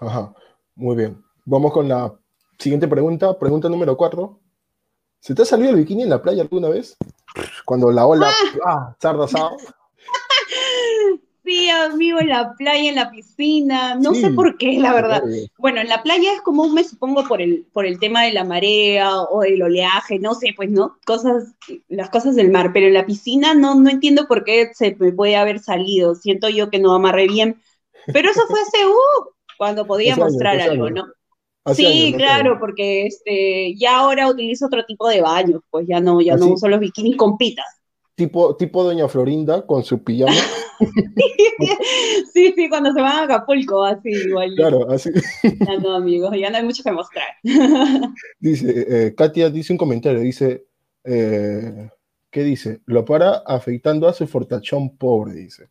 Ajá, 0.00 0.32
muy 0.76 0.94
bien. 0.94 1.20
Vamos 1.44 1.72
con 1.72 1.88
la 1.88 2.14
siguiente 2.60 2.86
pregunta, 2.86 3.36
pregunta 3.36 3.68
número 3.68 3.96
cuatro. 3.96 4.40
¿Se 5.24 5.34
te 5.34 5.40
ha 5.40 5.46
salido 5.46 5.70
el 5.70 5.76
bikini 5.76 6.02
en 6.02 6.10
la 6.10 6.20
playa 6.20 6.42
alguna 6.42 6.68
vez? 6.68 6.98
Cuando 7.64 7.90
la 7.90 8.06
ola, 8.06 8.30
ah, 8.66 8.94
ah 9.02 9.50
Sí, 11.42 11.70
amigo, 11.70 12.20
en 12.20 12.28
la 12.28 12.52
playa, 12.58 12.90
en 12.90 12.94
la 12.94 13.10
piscina, 13.10 13.94
no 13.94 14.12
sé 14.12 14.30
por 14.32 14.58
qué, 14.58 14.78
la 14.78 14.92
verdad. 14.92 15.22
Bueno, 15.56 15.80
en 15.80 15.88
la 15.88 16.02
playa 16.02 16.30
es 16.34 16.42
común, 16.42 16.74
me 16.74 16.84
supongo, 16.84 17.26
por 17.26 17.40
el, 17.40 17.66
por 17.72 17.86
el 17.86 17.98
tema 17.98 18.24
de 18.24 18.34
la 18.34 18.44
marea 18.44 19.22
o 19.22 19.40
del 19.40 19.62
oleaje, 19.62 20.18
no 20.18 20.34
sé, 20.34 20.52
pues, 20.54 20.70
¿no? 20.70 20.98
Cosas, 21.06 21.54
las 21.88 22.10
cosas 22.10 22.34
del 22.36 22.50
mar, 22.50 22.72
pero 22.74 22.86
en 22.86 22.94
la 22.94 23.06
piscina 23.06 23.54
no, 23.54 23.74
no 23.74 23.88
entiendo 23.88 24.26
por 24.28 24.44
qué 24.44 24.72
se 24.74 24.94
me 24.98 25.12
puede 25.12 25.36
haber 25.36 25.58
salido, 25.58 26.14
siento 26.16 26.50
yo 26.50 26.68
que 26.68 26.80
no 26.80 26.94
amarré 26.94 27.28
bien, 27.28 27.62
pero 28.12 28.30
eso 28.30 28.42
fue 28.46 28.60
hace, 28.60 28.86
uh, 28.86 29.30
cuando 29.56 29.86
podía 29.86 30.16
mostrar 30.16 30.60
algo, 30.60 30.90
¿no? 30.90 31.06
Sí, 31.72 32.12
claro, 32.16 32.58
porque 32.58 33.06
este, 33.06 33.74
ya 33.76 33.98
ahora 33.98 34.28
utilizo 34.28 34.66
otro 34.66 34.84
tipo 34.84 35.08
de 35.08 35.20
baños, 35.20 35.62
pues 35.70 35.86
ya 35.86 36.00
no, 36.00 36.20
ya 36.20 36.36
no 36.36 36.48
uso 36.48 36.68
los 36.68 36.80
bikinis 36.80 37.16
con 37.16 37.36
pitas 37.36 37.66
tipo, 38.14 38.56
tipo 38.56 38.84
Doña 38.84 39.08
Florinda 39.08 39.66
con 39.66 39.84
su 39.84 40.02
pijama. 40.02 40.32
sí, 42.32 42.52
sí, 42.54 42.68
cuando 42.68 42.92
se 42.92 43.00
van 43.00 43.16
a 43.16 43.22
Acapulco, 43.24 43.84
así 43.84 44.10
igual. 44.10 44.54
Claro, 44.56 44.90
así. 44.90 45.10
Ya 45.42 45.78
no, 45.78 45.94
amigos, 45.94 46.32
ya 46.38 46.50
no 46.50 46.58
hay 46.58 46.64
mucho 46.64 46.82
que 46.82 46.92
mostrar. 46.92 47.26
dice, 48.40 49.06
eh, 49.06 49.14
Katia 49.14 49.50
dice 49.50 49.72
un 49.72 49.78
comentario, 49.78 50.20
dice, 50.20 50.66
eh, 51.04 51.90
¿qué 52.30 52.42
dice? 52.42 52.80
Lo 52.86 53.04
para 53.04 53.42
afeitando 53.46 54.08
a 54.08 54.12
su 54.12 54.26
fortachón 54.26 54.96
pobre, 54.96 55.34
dice. 55.34 55.68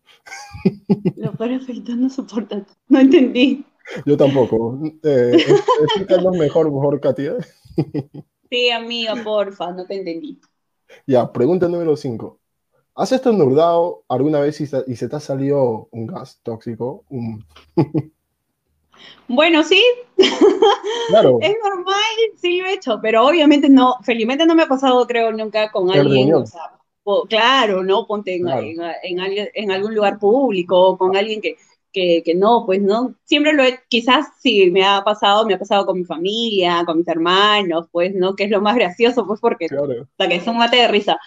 Lo 1.16 1.34
para 1.34 1.58
afeitando 1.58 2.08
a 2.08 2.10
su 2.10 2.26
fortachón, 2.26 2.76
no 2.88 3.00
entendí. 3.00 3.66
Yo 4.06 4.18
tampoco. 4.18 4.80
Eh, 5.04 5.46
explícanos 5.84 6.36
mejor, 6.38 6.72
mejor, 6.72 7.00
Katia. 7.00 7.36
sí, 8.50 8.70
amiga, 8.70 9.16
porfa, 9.24 9.72
no 9.72 9.86
te 9.86 9.96
entendí. 9.96 10.40
Ya, 11.08 11.32
pregunta 11.32 11.68
número 11.68 11.96
5. 11.96 12.40
¿Has 12.96 13.12
estornudado 13.12 14.04
alguna 14.08 14.40
vez 14.40 14.62
y 14.62 14.68
se, 14.68 15.08
te 15.08 15.16
ha 15.16 15.20
salido 15.20 15.88
un 15.92 16.08
gas 16.08 16.40
tóxico? 16.44 17.06
Bueno, 19.28 19.64
sí. 19.64 19.84
Claro. 21.10 21.38
es 21.42 21.54
normal, 21.62 21.98
sí 22.38 22.62
lo 22.62 22.68
he 22.68 22.74
hecho, 22.74 23.00
pero 23.02 23.28
obviamente 23.28 23.68
no, 23.68 23.96
felizmente 24.04 24.46
no 24.46 24.56
me 24.56 24.64
ha 24.64 24.68
pasado, 24.68 25.06
creo, 25.06 25.32
nunca 25.34 25.70
con 25.70 25.92
alguien. 25.92 26.34
O 26.34 26.46
sea, 26.46 26.72
claro, 27.28 27.84
¿no? 27.84 28.08
Ponte 28.08 28.36
en, 28.36 28.48
en, 29.54 29.72
algún 29.72 29.94
lugar 29.94 30.18
público 30.18 30.80
o 30.80 30.98
con 30.98 31.18
alguien 31.18 31.42
que, 31.42 31.58
que, 31.94 32.34
no, 32.36 32.66
pues 32.66 32.82
no, 32.82 33.16
siempre 33.24 33.54
lo 33.54 33.64
he, 33.64 33.80
quizás 33.88 34.26
sí 34.42 34.72
me 34.72 34.84
ha 34.84 35.04
pasado, 35.04 35.46
me 35.46 35.54
ha 35.54 35.60
pasado 35.60 35.86
con 35.86 35.98
mi 35.98 36.04
familia, 36.04 36.84
con 36.86 36.98
mis 36.98 37.08
hermanos, 37.08 37.88
pues, 37.92 38.14
¿no? 38.16 38.36
Que 38.36 38.46
es 38.46 38.50
lo 38.50 38.60
más 38.62 38.76
gracioso, 38.76 39.26
pues, 39.26 39.40
porque 39.40 39.66
hasta 39.66 40.28
que 40.28 40.36
es 40.36 40.48
un 40.48 40.58
mate 40.58 40.78
de 40.78 40.88
risa. 40.88 41.20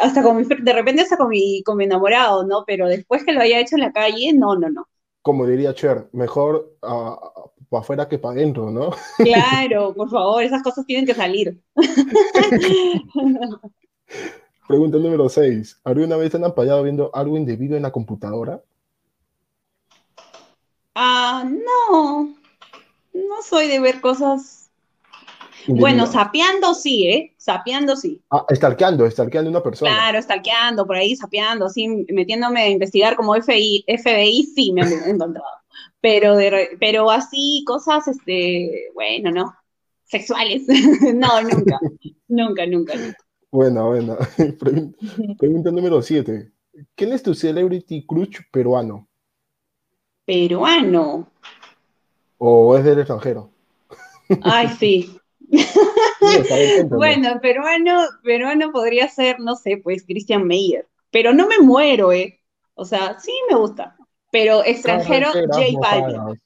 Hasta 0.00 0.22
con 0.22 0.36
mi, 0.36 0.44
de 0.44 0.72
repente 0.72 1.02
hasta 1.02 1.16
con 1.16 1.28
mi, 1.28 1.62
con 1.62 1.76
mi 1.76 1.84
enamorado, 1.84 2.46
¿no? 2.46 2.64
Pero 2.66 2.88
después 2.88 3.24
que 3.24 3.32
lo 3.32 3.40
haya 3.40 3.60
hecho 3.60 3.76
en 3.76 3.82
la 3.82 3.92
calle, 3.92 4.32
no, 4.32 4.56
no, 4.56 4.70
no. 4.70 4.88
como 5.20 5.46
diría 5.46 5.74
Cher, 5.74 6.08
mejor 6.12 6.76
para 6.80 7.80
afuera 7.80 8.08
que 8.08 8.18
para 8.18 8.34
adentro, 8.34 8.70
¿no? 8.70 8.90
Claro, 9.18 9.92
por 9.94 10.08
favor, 10.08 10.42
esas 10.42 10.62
cosas 10.62 10.86
tienen 10.86 11.06
que 11.06 11.14
salir. 11.14 11.60
Pregunta 14.66 14.96
número 14.96 15.28
6. 15.28 15.80
¿Alguna 15.84 16.16
vez 16.16 16.34
han 16.34 16.44
apoyado 16.44 16.82
viendo 16.82 17.10
algo 17.14 17.36
indebido 17.36 17.76
en 17.76 17.82
la 17.82 17.92
computadora? 17.92 18.62
Ah, 20.94 21.44
no. 21.44 22.34
No 23.12 23.42
soy 23.42 23.68
de 23.68 23.80
ver 23.80 24.00
cosas. 24.00 24.70
Bueno, 25.66 26.06
sapeando 26.06 26.74
sí, 26.74 27.06
¿eh? 27.06 27.34
Sapeando 27.38 27.96
sí. 27.96 28.20
Ah, 28.30 28.44
estalqueando, 28.48 29.06
estalqueando 29.06 29.50
una 29.50 29.62
persona. 29.62 29.90
Claro, 29.90 30.18
estalqueando, 30.18 30.86
por 30.86 30.96
ahí 30.96 31.16
sapeando, 31.16 31.66
así, 31.66 31.88
metiéndome 32.10 32.60
a 32.62 32.68
investigar 32.68 33.16
como 33.16 33.34
FBI, 33.34 33.84
FBI 33.86 34.42
sí 34.54 34.72
me 34.72 34.82
han 34.82 34.92
encontrado. 35.08 35.46
Pero, 36.00 36.36
de, 36.36 36.76
pero 36.78 37.10
así, 37.10 37.64
cosas, 37.66 38.06
este, 38.08 38.90
bueno, 38.94 39.30
no, 39.30 39.54
sexuales. 40.04 40.64
no, 41.14 41.40
nunca, 41.42 41.80
nunca, 42.28 42.66
nunca, 42.66 42.94
nunca. 42.94 43.16
Bueno, 43.50 43.88
bueno. 43.88 44.18
Pregunta 45.38 45.70
número 45.70 46.02
7. 46.02 46.50
¿Quién 46.94 47.12
es 47.12 47.22
tu 47.22 47.34
celebrity 47.34 48.04
crush 48.04 48.40
peruano? 48.50 49.08
Peruano. 50.24 51.28
¿O 52.38 52.76
es 52.76 52.84
del 52.84 52.98
extranjero? 52.98 53.50
Ay, 54.42 54.68
sí. 54.78 55.18
bueno, 56.88 57.40
peruano, 57.40 58.06
peruano 58.22 58.72
podría 58.72 59.08
ser, 59.08 59.40
no 59.40 59.56
sé, 59.56 59.76
pues 59.82 60.04
Christian 60.04 60.46
Meyer. 60.46 60.86
Pero 61.10 61.32
no 61.32 61.46
me 61.46 61.58
muero, 61.58 62.12
¿eh? 62.12 62.40
O 62.74 62.84
sea, 62.84 63.18
sí 63.20 63.32
me 63.50 63.56
gusta. 63.56 63.96
Pero 64.30 64.64
extranjero, 64.64 65.28
J 65.32 65.78
Balvin. 65.80 66.40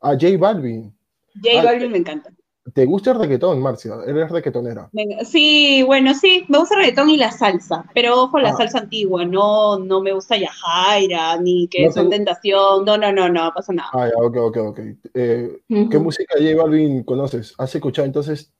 Ah, 0.00 0.12
J 0.12 0.38
Balvin. 0.38 0.96
J 1.34 1.60
ah, 1.60 1.64
Balvin 1.64 1.92
me 1.92 1.98
encanta. 1.98 2.30
¿Te 2.74 2.84
gusta 2.84 3.12
el 3.12 3.18
reggaetón, 3.18 3.60
Marcia? 3.60 3.94
¿Eres 4.06 4.30
reggaetonera? 4.30 4.90
Sí, 5.24 5.82
bueno, 5.84 6.14
sí, 6.14 6.44
me 6.48 6.58
gusta 6.58 6.74
el 6.74 6.80
reggaetón 6.80 7.10
y 7.10 7.16
la 7.16 7.30
salsa, 7.30 7.84
pero 7.94 8.22
ojo, 8.22 8.38
la 8.38 8.50
ah. 8.50 8.56
salsa 8.56 8.78
antigua, 8.78 9.24
no, 9.24 9.78
no 9.78 10.00
me 10.00 10.12
gusta 10.12 10.36
Yajaira, 10.36 11.36
ni 11.38 11.68
que 11.68 11.90
son 11.92 12.10
tentación, 12.10 12.84
no, 12.84 12.98
no, 12.98 13.12
no, 13.12 13.28
no, 13.28 13.52
pasa 13.54 13.72
nada. 13.72 13.90
Ah, 13.92 14.08
ya, 14.08 14.22
ok, 14.22 14.36
ok, 14.36 14.56
ok. 14.56 14.80
Eh, 15.14 15.60
¿Qué 15.68 15.98
música 15.98 16.34
J 16.38 16.56
Balvin 16.56 17.04
conoces? 17.04 17.54
¿Has 17.58 17.74
escuchado 17.74 18.06
entonces, 18.06 18.52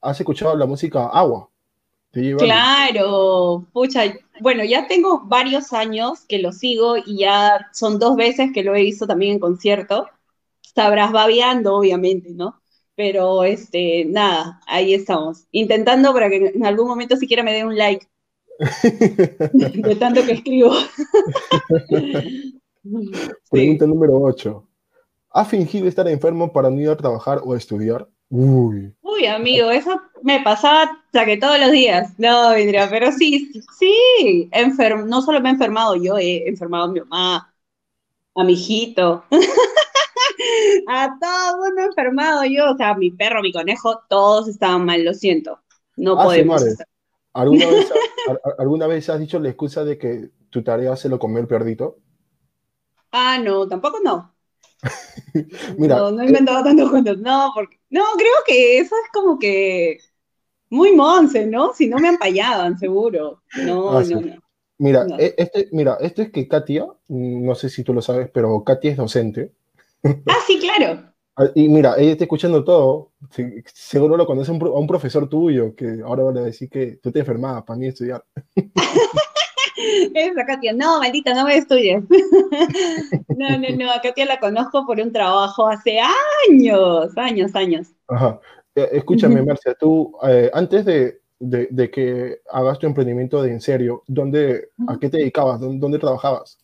has 0.00 0.20
escuchado 0.20 0.56
la 0.56 0.66
música 0.66 1.06
Agua? 1.06 1.48
Claro, 2.38 3.66
pucha, 3.72 4.02
bueno, 4.40 4.62
ya 4.62 4.86
tengo 4.86 5.22
varios 5.24 5.72
años 5.72 6.24
que 6.28 6.38
lo 6.38 6.52
sigo 6.52 6.96
y 6.96 7.18
ya 7.18 7.66
son 7.72 7.98
dos 7.98 8.14
veces 8.14 8.52
que 8.54 8.62
lo 8.62 8.74
he 8.76 8.82
visto 8.82 9.06
también 9.06 9.32
en 9.32 9.38
concierto. 9.40 10.06
Sabrás 10.60 11.10
babeando, 11.10 11.74
obviamente, 11.74 12.30
¿no? 12.30 12.62
Pero 12.96 13.44
este, 13.44 14.04
nada, 14.04 14.60
ahí 14.66 14.94
estamos. 14.94 15.46
Intentando 15.50 16.12
para 16.12 16.30
que 16.30 16.52
en 16.54 16.64
algún 16.64 16.88
momento 16.88 17.16
siquiera 17.16 17.42
me 17.42 17.52
dé 17.52 17.64
un 17.64 17.76
like. 17.76 18.06
de 19.62 19.96
tanto 19.96 20.24
que 20.24 20.32
escribo. 20.32 20.72
Pregunta 23.50 23.86
número 23.86 24.20
8. 24.20 24.68
¿Ha 25.30 25.44
fingido 25.44 25.88
estar 25.88 26.06
enfermo 26.06 26.52
para 26.52 26.70
no 26.70 26.80
ir 26.80 26.88
a 26.88 26.96
trabajar 26.96 27.40
o 27.44 27.54
a 27.54 27.56
estudiar? 27.56 28.08
Uy. 28.28 28.94
Uy, 29.02 29.26
amigo, 29.26 29.70
eso 29.70 30.00
me 30.22 30.40
pasaba 30.42 31.02
ya 31.12 31.24
que 31.24 31.36
todos 31.36 31.58
los 31.58 31.72
días. 31.72 32.12
No, 32.18 32.50
vendría, 32.50 32.88
pero 32.88 33.10
sí, 33.12 33.50
sí, 33.78 34.50
no 35.06 35.22
solo 35.22 35.40
me 35.40 35.48
he 35.48 35.52
enfermado 35.52 35.96
yo, 35.96 36.18
he 36.18 36.48
enfermado 36.48 36.84
a 36.84 36.88
mi 36.88 37.00
mamá, 37.00 37.54
a 38.34 38.44
mi 38.44 38.52
hijito. 38.52 39.24
a 40.88 41.16
todo 41.20 41.58
mundo 41.58 41.82
enfermado 41.82 42.44
yo, 42.44 42.72
o 42.72 42.76
sea, 42.76 42.94
mi 42.94 43.10
perro, 43.10 43.42
mi 43.42 43.52
conejo, 43.52 44.02
todos 44.08 44.48
estaban 44.48 44.84
mal, 44.84 45.04
lo 45.04 45.14
siento. 45.14 45.60
No 45.96 46.20
ah, 46.20 46.24
podemos. 46.24 46.64
¿Alguna, 47.32 47.66
vez, 47.66 47.92
¿Alguna 48.58 48.86
vez 48.86 49.08
has 49.10 49.20
dicho 49.20 49.38
la 49.38 49.48
excusa 49.48 49.84
de 49.84 49.98
que 49.98 50.30
tu 50.50 50.62
tarea 50.62 50.96
se 50.96 51.08
lo 51.08 51.18
comió 51.18 51.40
el 51.40 51.48
perdito? 51.48 51.98
Ah, 53.10 53.38
no, 53.42 53.66
tampoco 53.68 53.98
no. 54.02 54.34
Mira, 55.78 55.96
no, 55.96 56.10
no 56.10 56.22
he 56.22 56.26
inventado 56.26 56.64
tantos 56.64 56.90
cuentos. 56.90 57.18
No, 57.18 57.50
porque, 57.54 57.78
no, 57.90 58.02
creo 58.16 58.34
que 58.46 58.78
eso 58.78 58.94
es 59.02 59.10
como 59.12 59.38
que 59.38 59.98
muy 60.70 60.94
monce, 60.94 61.46
¿no? 61.46 61.72
Si 61.74 61.88
no 61.88 61.98
me 61.98 62.08
han 62.08 62.78
seguro. 62.78 63.42
No, 63.64 63.98
ah, 63.98 64.02
no, 64.04 64.20
no. 64.20 64.44
Mira, 64.78 65.06
e, 65.18 65.34
este, 65.38 65.68
mira, 65.72 65.96
esto 66.00 66.22
es 66.22 66.30
que 66.30 66.48
Katia, 66.48 66.86
no 67.08 67.54
sé 67.54 67.68
si 67.68 67.84
tú 67.84 67.94
lo 67.94 68.02
sabes, 68.02 68.28
pero 68.32 68.64
Katia 68.64 68.90
es 68.90 68.96
docente. 68.96 69.52
Ah, 70.04 70.38
sí, 70.46 70.58
claro. 70.58 71.02
Ah, 71.36 71.48
y 71.52 71.68
mira, 71.68 71.96
ella 71.98 72.12
está 72.12 72.22
escuchando 72.22 72.62
todo. 72.62 73.10
Seguro 73.74 74.16
lo 74.16 74.24
conoce 74.24 74.52
a 74.52 74.54
un, 74.54 74.86
profesor 74.86 75.28
tuyo 75.28 75.74
que 75.74 76.00
ahora 76.04 76.22
va 76.22 76.30
a 76.30 76.44
decir 76.44 76.70
que 76.70 76.98
tú 77.02 77.10
te 77.10 77.18
enfermabas 77.18 77.64
para 77.64 77.76
mí 77.76 77.88
estudiar. 77.88 78.24
Esa 80.14 80.46
Katia, 80.46 80.72
no, 80.72 81.00
maldita, 81.00 81.34
no 81.34 81.44
me 81.44 81.56
estudies. 81.56 82.04
no, 83.36 83.58
no, 83.58 83.68
no, 83.76 83.90
a 83.90 84.00
Katia 84.00 84.26
la 84.26 84.38
conozco 84.38 84.86
por 84.86 85.00
un 85.00 85.10
trabajo 85.10 85.66
hace 85.66 85.98
años, 86.48 87.10
años, 87.16 87.52
años. 87.56 87.88
Ajá. 88.06 88.38
Eh, 88.76 88.90
escúchame, 88.92 89.42
Marcia, 89.42 89.74
tú, 89.74 90.16
eh, 90.28 90.50
antes 90.52 90.84
de, 90.84 91.20
de, 91.38 91.90
que 91.90 92.40
hagas 92.50 92.78
tu 92.78 92.86
emprendimiento 92.86 93.42
de 93.42 93.52
en 93.52 93.60
serio, 93.60 94.02
¿dónde, 94.06 94.70
¿a 94.88 94.98
qué 94.98 95.08
te 95.08 95.18
dedicabas? 95.18 95.60
¿Dónde, 95.60 95.98
trabajabas? 95.98 96.58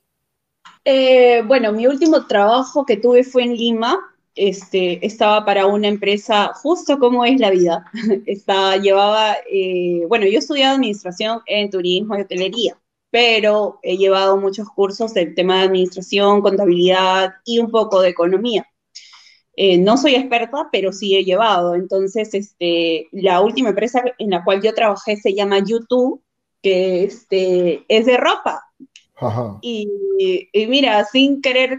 Eh, 0.84 1.42
bueno, 1.46 1.72
mi 1.72 1.86
último 1.86 2.26
trabajo 2.26 2.84
que 2.86 2.96
tuve 2.96 3.24
fue 3.24 3.44
en 3.44 3.56
Lima. 3.56 3.98
Este, 4.34 5.04
estaba 5.04 5.44
para 5.44 5.66
una 5.66 5.88
empresa, 5.88 6.52
justo 6.54 6.98
como 6.98 7.24
es 7.24 7.38
la 7.40 7.50
vida. 7.50 7.84
estaba, 8.26 8.76
llevaba, 8.76 9.36
eh, 9.50 10.04
bueno, 10.08 10.26
yo 10.26 10.38
estudiado 10.38 10.74
administración 10.76 11.40
en 11.46 11.70
turismo 11.70 12.16
y 12.16 12.22
hotelería, 12.22 12.78
pero 13.10 13.78
he 13.82 13.96
llevado 13.98 14.36
muchos 14.38 14.68
cursos 14.70 15.12
del 15.14 15.34
tema 15.34 15.58
de 15.58 15.64
administración, 15.66 16.42
contabilidad 16.42 17.34
y 17.44 17.58
un 17.58 17.70
poco 17.70 18.00
de 18.00 18.10
economía. 18.10 18.66
Eh, 19.56 19.78
no 19.78 19.96
soy 19.96 20.14
experta, 20.14 20.68
pero 20.72 20.92
sí 20.92 21.16
he 21.16 21.24
llevado. 21.24 21.74
Entonces, 21.74 22.32
este, 22.34 23.08
la 23.12 23.40
última 23.42 23.70
empresa 23.70 24.02
en 24.18 24.30
la 24.30 24.44
cual 24.44 24.62
yo 24.62 24.74
trabajé 24.74 25.16
se 25.16 25.34
llama 25.34 25.58
YouTube, 25.64 26.22
que 26.62 27.04
este, 27.04 27.84
es 27.88 28.06
de 28.06 28.16
ropa. 28.16 28.69
Y, 29.62 29.88
mira, 30.68 31.04
sin 31.04 31.40
querer, 31.42 31.78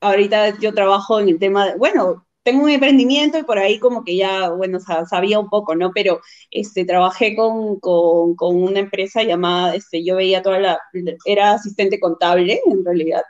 ahorita 0.00 0.58
yo 0.58 0.72
trabajo 0.74 1.20
en 1.20 1.28
el 1.28 1.38
tema 1.38 1.66
de, 1.66 1.76
bueno, 1.76 2.26
tengo 2.42 2.64
un 2.64 2.70
emprendimiento 2.70 3.38
y 3.38 3.42
por 3.42 3.58
ahí 3.58 3.78
como 3.78 4.04
que 4.04 4.16
ya, 4.16 4.50
bueno, 4.50 4.78
sabía 4.80 5.38
un 5.38 5.48
poco, 5.50 5.74
¿no? 5.74 5.92
Pero 5.94 6.20
este, 6.50 6.84
trabajé 6.84 7.36
con, 7.36 7.78
con, 7.80 8.34
con 8.34 8.56
una 8.62 8.80
empresa 8.80 9.22
llamada, 9.22 9.74
este, 9.74 10.04
yo 10.04 10.16
veía 10.16 10.42
toda 10.42 10.58
la, 10.58 10.78
era 11.26 11.52
asistente 11.52 12.00
contable 12.00 12.60
en 12.66 12.84
realidad, 12.84 13.22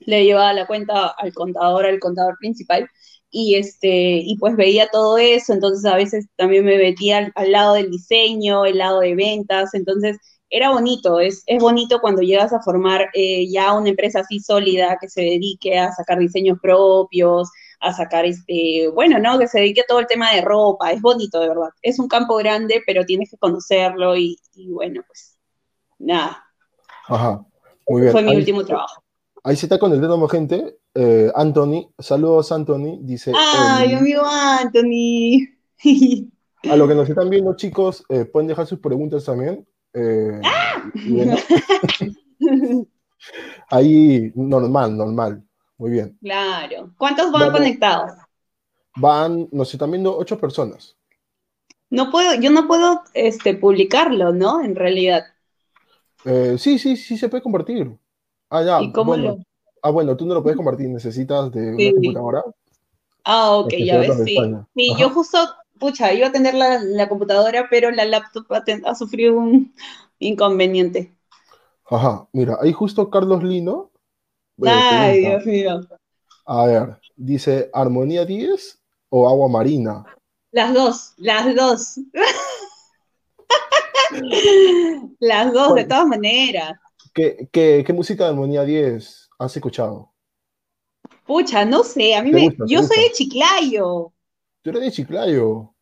le 0.00 0.24
llevaba 0.24 0.52
la 0.52 0.66
cuenta 0.66 1.08
al 1.08 1.32
contador, 1.32 1.86
al 1.86 2.00
contador 2.00 2.36
principal, 2.38 2.88
y, 3.30 3.56
este, 3.56 3.88
y 4.24 4.36
pues 4.38 4.56
veía 4.56 4.88
todo 4.92 5.18
eso, 5.18 5.52
entonces 5.52 5.84
a 5.90 5.96
veces 5.96 6.26
también 6.36 6.64
me 6.64 6.78
metía 6.78 7.32
al, 7.34 7.52
lado 7.52 7.74
del 7.74 7.90
diseño, 7.90 8.64
el 8.64 8.78
lado 8.78 9.00
de 9.00 9.14
ventas, 9.16 9.74
entonces 9.74 10.18
era 10.54 10.70
bonito, 10.70 11.18
es, 11.18 11.42
es 11.46 11.60
bonito 11.60 12.00
cuando 12.00 12.22
llegas 12.22 12.52
a 12.52 12.62
formar 12.62 13.10
eh, 13.12 13.50
ya 13.50 13.72
una 13.72 13.88
empresa 13.88 14.20
así 14.20 14.38
sólida 14.38 14.96
que 15.00 15.08
se 15.08 15.22
dedique 15.22 15.76
a 15.76 15.90
sacar 15.90 16.16
diseños 16.20 16.60
propios, 16.62 17.50
a 17.80 17.92
sacar 17.92 18.24
este, 18.24 18.88
bueno, 18.94 19.18
¿no? 19.18 19.36
Que 19.36 19.48
se 19.48 19.58
dedique 19.58 19.80
a 19.80 19.86
todo 19.88 19.98
el 19.98 20.06
tema 20.06 20.32
de 20.32 20.42
ropa, 20.42 20.92
es 20.92 21.02
bonito 21.02 21.40
de 21.40 21.48
verdad. 21.48 21.70
Es 21.82 21.98
un 21.98 22.06
campo 22.06 22.36
grande, 22.36 22.84
pero 22.86 23.04
tienes 23.04 23.32
que 23.32 23.36
conocerlo 23.36 24.16
y, 24.16 24.38
bueno, 24.70 25.02
pues 25.08 25.36
nada. 25.98 26.44
Ajá, 27.08 27.44
muy 27.88 28.02
bien. 28.02 28.12
Fue 28.12 28.22
mi 28.22 28.36
último 28.36 28.64
trabajo. 28.64 29.02
Ahí 29.42 29.56
se 29.56 29.66
está 29.66 29.80
con 29.80 29.92
el 29.92 30.00
dedo, 30.00 30.28
gente. 30.28 30.78
Eh, 30.94 31.32
Anthony, 31.34 31.90
saludos 31.98 32.52
Anthony, 32.52 33.00
dice. 33.00 33.32
¡Ay, 33.36 33.90
em, 33.90 33.98
amigo 33.98 34.22
Anthony! 34.24 35.48
a 36.70 36.76
lo 36.76 36.86
que 36.86 36.94
nos 36.94 37.08
están 37.08 37.28
viendo, 37.28 37.56
chicos, 37.56 38.04
eh, 38.08 38.24
pueden 38.24 38.46
dejar 38.46 38.68
sus 38.68 38.78
preguntas 38.78 39.24
también. 39.24 39.66
Eh, 39.94 40.40
¡Ah! 40.44 40.90
ahí, 43.70 44.32
normal, 44.34 44.96
normal. 44.96 45.42
Muy 45.78 45.90
bien. 45.90 46.18
Claro. 46.20 46.92
¿Cuántos 46.98 47.32
van 47.32 47.52
conectados? 47.52 48.12
Van, 48.96 49.48
nos 49.50 49.72
están 49.72 49.90
viendo 49.90 50.16
ocho 50.16 50.38
personas. 50.38 50.96
No 51.90 52.10
puedo, 52.10 52.34
yo 52.34 52.50
no 52.50 52.66
puedo 52.66 53.02
este, 53.12 53.54
publicarlo, 53.54 54.32
¿no? 54.32 54.62
En 54.62 54.74
realidad. 54.74 55.24
Eh, 56.24 56.56
sí, 56.58 56.78
sí, 56.78 56.96
sí 56.96 57.16
se 57.16 57.28
puede 57.28 57.42
compartir. 57.42 57.96
Ah, 58.50 58.62
ya. 58.62 58.82
¿Y 58.82 58.92
cómo 58.92 59.12
bueno. 59.12 59.38
Ah, 59.82 59.90
bueno, 59.90 60.16
tú 60.16 60.24
no 60.24 60.34
lo 60.34 60.42
puedes 60.42 60.56
compartir, 60.56 60.88
necesitas 60.88 61.52
de 61.52 61.74
una 61.74 61.92
computadora. 61.92 62.44
Ah, 63.24 63.52
ok, 63.52 63.74
ya 63.78 63.98
ves, 63.98 64.16
sí. 64.24 64.36
Sí, 64.74 64.94
yo 64.98 65.10
justo, 65.10 65.38
pucha, 65.78 66.12
iba 66.12 66.28
a 66.28 66.32
tener 66.32 66.54
la, 66.54 67.08
computadora, 67.08 67.68
pero 67.70 67.90
la 67.90 68.04
laptop 68.04 68.46
ha, 68.50 68.94
sufrido 68.94 69.36
un 69.36 69.74
inconveniente. 70.18 71.12
Ajá, 71.90 72.28
mira, 72.32 72.58
ahí 72.60 72.72
justo 72.72 73.10
Carlos 73.10 73.42
Lino 73.42 73.90
Ay, 74.62 75.20
Dios 75.20 75.46
mío. 75.46 75.80
A 76.46 76.66
ver, 76.66 77.00
dice 77.16 77.70
Armonía 77.72 78.24
10 78.24 78.80
o 79.10 79.28
Agua 79.28 79.48
Marina. 79.48 80.04
Las 80.52 80.74
dos, 80.74 81.14
las 81.16 81.54
dos. 81.54 82.00
las 85.18 85.52
dos, 85.52 85.74
de 85.74 85.84
todas 85.84 86.06
maneras. 86.06 86.78
¿Qué, 87.12 87.48
qué, 87.52 87.82
qué 87.86 87.92
música 87.92 88.24
de 88.24 88.30
Armonía 88.30 88.62
10 88.62 89.28
has 89.38 89.56
escuchado? 89.56 90.12
Pucha, 91.26 91.64
no 91.64 91.82
sé, 91.82 92.14
a 92.14 92.22
mí 92.22 92.30
¿Te 92.30 92.36
me... 92.36 92.48
gusta, 92.48 92.64
yo 92.66 92.82
soy 92.82 93.04
de 93.04 93.12
Chiclayo. 93.12 94.12
Tú 94.64 94.70
eres 94.70 94.82
de 94.82 94.90
Chiclayo. 94.90 95.76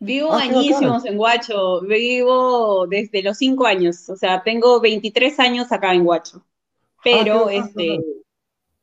Vivo 0.00 0.34
Ah, 0.34 0.36
añísimos 0.36 1.04
en 1.06 1.18
Huacho. 1.18 1.80
Vivo 1.82 2.86
desde 2.86 3.22
los 3.22 3.38
cinco 3.38 3.66
años. 3.66 4.08
O 4.08 4.16
sea, 4.16 4.42
tengo 4.42 4.80
23 4.80 5.38
años 5.40 5.72
acá 5.72 5.94
en 5.94 6.06
Huacho. 6.06 6.44
Pero, 7.04 7.50
Ah, 7.54 7.68
bacán, 7.74 7.74
este, 7.74 7.98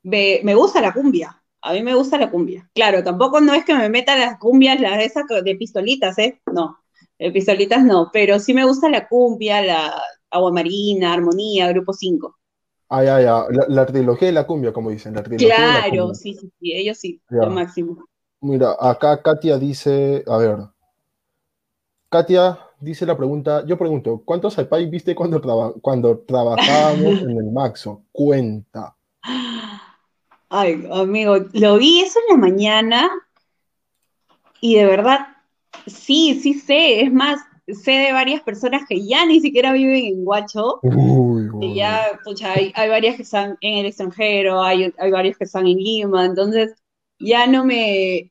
me, 0.04 0.41
me 0.43 0.56
gusta 0.56 0.82
la 0.82 0.93
cumbia. 0.93 1.41
A 1.62 1.74
mí 1.74 1.84
me 1.84 1.95
gusta 1.95 2.17
la 2.19 2.32
cumbia. 2.32 2.69
Claro, 2.76 3.04
tampoco 3.04 3.41
no 3.41 3.54
es 3.54 3.65
que 3.65 3.76
me 3.76 3.89
meta 3.89 4.17
las 4.17 4.39
cumbias, 4.39 4.80
las 4.82 5.02
esas 5.04 5.26
de 5.43 5.56
pistolitas, 5.56 6.17
¿eh? 6.19 6.41
No, 6.54 6.80
de 7.19 7.32
pistolitas 7.32 7.84
no. 7.86 8.10
Pero 8.13 8.39
sí 8.39 8.54
me 8.54 8.65
gusta 8.65 8.89
la 8.89 9.08
cumbia, 9.10 9.62
la 9.63 10.02
agua 10.32 10.52
marina, 10.54 11.13
armonía, 11.13 11.69
grupo 11.69 11.93
5. 11.93 12.38
Ah, 12.89 13.04
ya, 13.04 13.19
ya. 13.21 13.45
La, 13.50 13.65
la 13.69 13.86
trilogía 13.88 14.28
de 14.28 14.34
la 14.34 14.45
cumbia, 14.45 14.71
como 14.74 14.89
dicen. 14.91 15.13
La 15.15 15.24
trilogía 15.24 15.65
de 15.65 15.71
la 15.71 15.84
Claro, 15.84 15.86
cumbia. 15.88 16.15
sí, 16.15 16.36
sí, 16.36 16.52
sí, 16.60 16.74
ellos 16.74 16.97
sí, 17.00 17.21
Ya. 17.30 17.39
lo 17.39 17.50
máximo. 17.50 18.06
Mira, 18.49 18.69
acá 18.89 19.12
Katia 19.23 19.58
dice, 19.58 20.23
a 20.27 20.38
ver. 20.38 20.60
Katia 22.12 22.60
dice 22.80 23.08
la 23.08 23.17
pregunta, 23.17 23.65
yo 23.65 23.75
pregunto, 23.75 24.21
¿cuántos 24.23 24.56
iPads 24.56 24.91
viste 24.91 25.15
cuando, 25.15 25.41
traba- 25.41 25.73
cuando 25.82 26.19
trabajábamos 26.19 27.23
en 27.23 27.32
el 27.32 27.51
Maxo? 27.51 28.04
Cuenta. 28.12 28.95
Ay, 30.49 30.86
amigo, 30.91 31.38
lo 31.54 31.77
vi 31.77 32.01
eso 32.01 32.19
en 32.30 32.36
la 32.36 32.47
mañana 32.47 33.10
y 34.60 34.75
de 34.75 34.86
verdad, 34.86 35.27
sí, 35.88 36.39
sí 36.41 36.54
sé. 36.54 37.01
Es 37.01 37.12
más, 37.12 37.41
sé 37.67 37.91
de 37.91 38.13
varias 38.13 38.41
personas 38.41 38.84
que 38.88 39.06
ya 39.08 39.25
ni 39.25 39.39
siquiera 39.39 39.73
viven 39.73 40.06
en 40.06 40.27
Huacho, 40.27 40.82
Uy, 40.84 41.49
uy. 41.49 41.75
ya, 41.75 42.19
pucha, 42.23 42.54
hay, 42.54 42.71
hay 42.75 42.89
varias 42.89 43.15
que 43.17 43.23
están 43.23 43.58
en 43.62 43.80
el 43.80 43.86
extranjero, 43.88 44.62
hay, 44.63 44.93
hay 44.97 45.12
varias 45.12 45.38
que 45.38 45.45
están 45.45 45.67
en 45.67 45.77
Lima, 45.77 46.25
entonces 46.25 46.75
ya 47.19 47.47
no 47.47 47.65
me, 47.65 48.31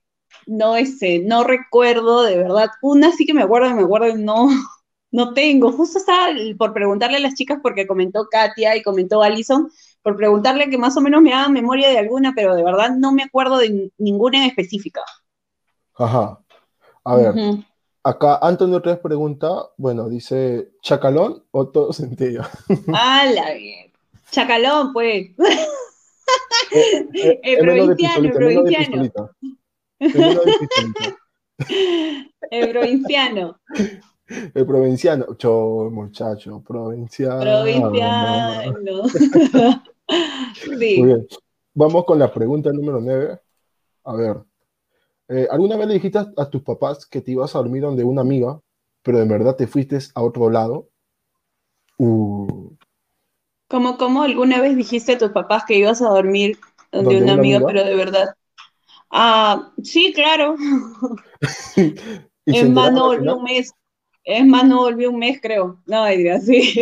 no 0.50 0.76
este, 0.76 1.20
no 1.20 1.44
recuerdo 1.44 2.22
de 2.22 2.36
verdad. 2.36 2.70
Una 2.82 3.12
sí 3.12 3.24
que 3.24 3.32
me 3.32 3.42
acuerdo, 3.42 3.74
me 3.74 3.82
acuerdo, 3.82 4.16
no, 4.16 4.48
no 5.12 5.32
tengo. 5.32 5.72
Justo 5.72 5.98
estaba 5.98 6.28
por 6.58 6.74
preguntarle 6.74 7.18
a 7.18 7.20
las 7.20 7.34
chicas 7.34 7.60
porque 7.62 7.86
comentó 7.86 8.26
Katia 8.30 8.76
y 8.76 8.82
comentó 8.82 9.22
Alison, 9.22 9.70
por 10.02 10.16
preguntarle 10.16 10.68
que 10.68 10.78
más 10.78 10.96
o 10.96 11.00
menos 11.00 11.22
me 11.22 11.32
hagan 11.32 11.52
memoria 11.52 11.88
de 11.88 11.98
alguna, 11.98 12.32
pero 12.34 12.54
de 12.54 12.64
verdad 12.64 12.90
no 12.96 13.12
me 13.12 13.22
acuerdo 13.22 13.58
de 13.58 13.90
ninguna 13.98 14.38
en 14.38 14.50
específica. 14.50 15.02
Ajá. 15.94 16.40
A 17.04 17.16
ver, 17.16 17.34
acá 18.02 18.38
Antonio 18.42 18.76
otra 18.78 18.92
vez 18.92 19.00
pregunta, 19.00 19.70
bueno, 19.78 20.08
dice, 20.08 20.72
¿chacalón 20.82 21.44
o 21.50 21.68
todo 21.68 21.92
centella? 21.92 22.48
¡Hala, 22.92 23.54
bien! 23.54 23.92
Chacalón, 24.30 24.92
pues. 24.92 25.30
Eh, 26.72 27.40
eh, 27.42 27.58
provinciano, 27.60 28.30
provinciano. 28.32 29.10
El 32.50 32.70
provinciano. 32.70 33.60
El 34.54 34.66
provinciano, 34.66 35.34
cho, 35.36 35.90
muchacho, 35.90 36.62
provinciano. 36.66 37.40
Provinciano. 37.40 38.72
Muy 40.66 40.76
bien. 40.76 41.26
Vamos 41.74 42.04
con 42.04 42.18
la 42.18 42.32
pregunta 42.32 42.72
número 42.72 43.00
9. 43.00 43.38
A 44.04 44.14
ver, 44.14 44.38
eh, 45.28 45.46
¿alguna 45.50 45.76
vez 45.76 45.86
le 45.86 45.94
dijiste 45.94 46.18
a, 46.18 46.32
a 46.36 46.48
tus 46.50 46.62
papás 46.62 47.06
que 47.06 47.20
te 47.20 47.32
ibas 47.32 47.54
a 47.54 47.58
dormir 47.58 47.82
donde 47.82 48.02
una 48.02 48.22
amiga, 48.22 48.60
pero 49.02 49.20
en 49.20 49.28
verdad 49.28 49.54
te 49.54 49.66
fuiste 49.66 49.98
a 50.14 50.22
otro 50.22 50.48
lado? 50.50 50.88
Uh, 51.98 52.70
¿Cómo, 53.68 53.98
cómo 53.98 54.22
alguna 54.22 54.60
vez 54.60 54.76
dijiste 54.76 55.12
a 55.12 55.18
tus 55.18 55.30
papás 55.30 55.64
que 55.64 55.76
ibas 55.76 56.02
a 56.02 56.08
dormir 56.08 56.58
donde 56.90 57.14
¿Donde 57.14 57.22
una 57.22 57.32
una 57.34 57.40
amiga, 57.40 57.56
amiga? 57.58 57.72
pero 57.72 57.84
de 57.84 57.94
verdad? 57.94 58.34
Ah, 59.10 59.72
sí, 59.82 60.12
claro. 60.14 60.54
¿y 61.76 62.52
se 62.52 62.60
Es 62.60 62.70
más, 62.70 62.92
no 62.92 63.10
final? 63.12 63.36
un 63.36 63.42
mes. 63.44 63.72
Es 64.24 64.46
más, 64.46 64.64
no 64.64 64.78
volví 64.78 65.06
un 65.06 65.18
mes, 65.18 65.40
creo. 65.40 65.80
No, 65.86 66.04
diría, 66.06 66.40
sí. 66.40 66.74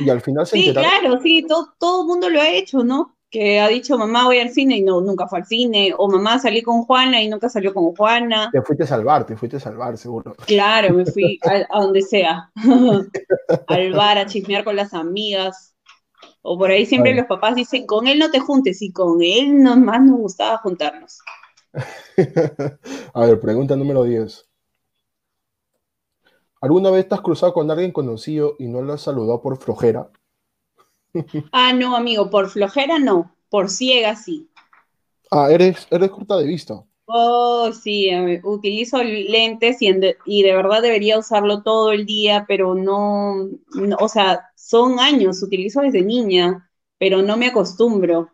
Y 0.00 0.10
al 0.10 0.20
final 0.20 0.46
se 0.46 0.56
Sí, 0.56 0.68
enteraron. 0.68 1.00
claro, 1.00 1.20
sí, 1.22 1.44
todo, 1.48 1.72
todo 1.78 2.02
el 2.02 2.08
mundo 2.08 2.28
lo 2.28 2.40
ha 2.40 2.48
hecho, 2.48 2.82
¿no? 2.84 3.16
Que 3.30 3.60
ha 3.60 3.68
dicho, 3.68 3.96
mamá, 3.96 4.24
voy 4.26 4.38
al 4.38 4.50
cine 4.50 4.76
y 4.76 4.82
no, 4.82 5.00
nunca 5.00 5.26
fue 5.26 5.38
al 5.40 5.46
cine. 5.46 5.92
O 5.96 6.08
mamá, 6.08 6.38
salí 6.38 6.62
con 6.62 6.82
Juana 6.84 7.22
y 7.22 7.28
nunca 7.28 7.48
salió 7.48 7.72
con 7.72 7.94
Juana. 7.94 8.50
Te 8.52 8.62
fuiste 8.62 8.84
a 8.84 8.86
salvar, 8.86 9.24
te 9.24 9.36
fuiste 9.36 9.56
a 9.56 9.60
salvar, 9.60 9.96
seguro. 9.96 10.34
Claro, 10.46 10.94
me 10.94 11.06
fui 11.06 11.38
a, 11.70 11.76
a 11.76 11.80
donde 11.82 12.02
sea. 12.02 12.50
Al 13.68 13.92
bar 13.92 14.18
a 14.18 14.26
chismear 14.26 14.64
con 14.64 14.76
las 14.76 14.94
amigas. 14.94 15.74
O 16.42 16.58
por 16.58 16.70
ahí 16.70 16.84
siempre 16.86 17.14
los 17.14 17.26
papás 17.26 17.54
dicen, 17.54 17.86
con 17.86 18.06
él 18.06 18.18
no 18.18 18.30
te 18.30 18.38
juntes, 18.38 18.82
y 18.82 18.92
con 18.92 19.22
él 19.22 19.62
nomás 19.62 20.02
nos 20.02 20.18
gustaba 20.18 20.58
juntarnos. 20.58 21.18
A 23.14 23.26
ver, 23.26 23.40
pregunta 23.40 23.76
número 23.76 24.04
10. 24.04 24.48
¿Alguna 26.60 26.90
vez 26.90 27.08
te 27.08 27.14
has 27.14 27.20
cruzado 27.20 27.52
con 27.54 27.70
alguien 27.70 27.92
conocido 27.92 28.56
y 28.58 28.66
no 28.66 28.82
lo 28.82 28.92
has 28.94 29.02
saludado 29.02 29.40
por 29.40 29.56
flojera? 29.56 30.10
Ah, 31.52 31.72
no, 31.72 31.96
amigo, 31.96 32.28
por 32.28 32.50
flojera 32.50 32.98
no, 32.98 33.34
por 33.48 33.70
ciega 33.70 34.14
sí. 34.14 34.50
Ah, 35.30 35.50
eres, 35.56 35.86
eres 35.90 36.10
corta 36.10 36.38
de 36.38 36.46
vista. 36.46 36.82
Oh, 37.06 37.70
sí, 37.72 38.08
eh, 38.08 38.40
utilizo 38.44 39.02
lentes 39.02 39.82
y, 39.82 39.92
de, 39.92 40.16
y 40.24 40.42
de 40.42 40.54
verdad 40.54 40.80
debería 40.82 41.18
usarlo 41.18 41.62
todo 41.62 41.92
el 41.92 42.06
día, 42.06 42.44
pero 42.48 42.74
no, 42.74 43.36
no, 43.74 43.96
o 44.00 44.08
sea, 44.08 44.50
son 44.56 44.98
años, 44.98 45.42
utilizo 45.42 45.82
desde 45.82 46.02
niña, 46.02 46.70
pero 46.98 47.20
no 47.22 47.36
me 47.36 47.48
acostumbro. 47.48 48.30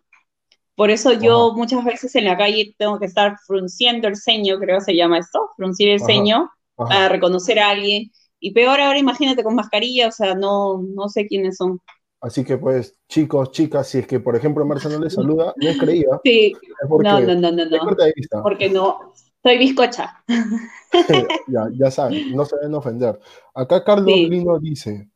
Por 0.80 0.90
eso 0.90 1.12
yo 1.12 1.48
Ajá. 1.48 1.56
muchas 1.58 1.84
veces 1.84 2.14
en 2.14 2.24
la 2.24 2.38
calle 2.38 2.74
tengo 2.78 2.98
que 2.98 3.04
estar 3.04 3.36
frunciendo 3.46 4.08
el 4.08 4.16
ceño, 4.16 4.58
creo 4.58 4.78
que 4.78 4.84
se 4.86 4.96
llama 4.96 5.18
esto, 5.18 5.50
fruncir 5.54 5.90
el 5.90 5.96
Ajá. 5.96 6.06
ceño 6.06 6.36
Ajá. 6.78 6.88
para 6.88 7.08
reconocer 7.10 7.58
a 7.58 7.68
alguien. 7.68 8.10
Y 8.40 8.52
peor 8.52 8.80
ahora, 8.80 8.98
imagínate 8.98 9.42
con 9.42 9.54
mascarilla, 9.54 10.08
o 10.08 10.10
sea, 10.10 10.34
no, 10.34 10.82
no 10.82 11.10
sé 11.10 11.26
quiénes 11.26 11.58
son. 11.58 11.80
Así 12.22 12.46
que 12.46 12.56
pues, 12.56 12.94
chicos, 13.10 13.50
chicas, 13.50 13.88
si 13.88 13.98
es 13.98 14.06
que 14.06 14.20
por 14.20 14.36
ejemplo 14.36 14.64
Marcia 14.64 14.88
no 14.88 15.00
les 15.00 15.12
saluda, 15.12 15.52
no 15.58 15.68
es 15.68 15.78
creída, 15.78 16.18
Sí, 16.24 16.54
es 16.54 16.88
porque 16.88 17.08
no, 17.08 17.20
no, 17.20 17.34
no, 17.34 17.52
no, 17.52 17.64
no, 17.66 18.42
porque 18.42 18.70
no, 18.70 19.12
soy 19.42 19.58
bizcocha. 19.58 20.24
ya, 21.48 21.68
ya 21.74 21.90
saben, 21.90 22.34
no 22.34 22.46
se 22.46 22.56
deben 22.56 22.74
ofender. 22.74 23.20
Acá 23.54 23.84
Carlos 23.84 24.14
Sí. 24.14 24.30
Lino 24.30 24.58
dice, 24.58 25.10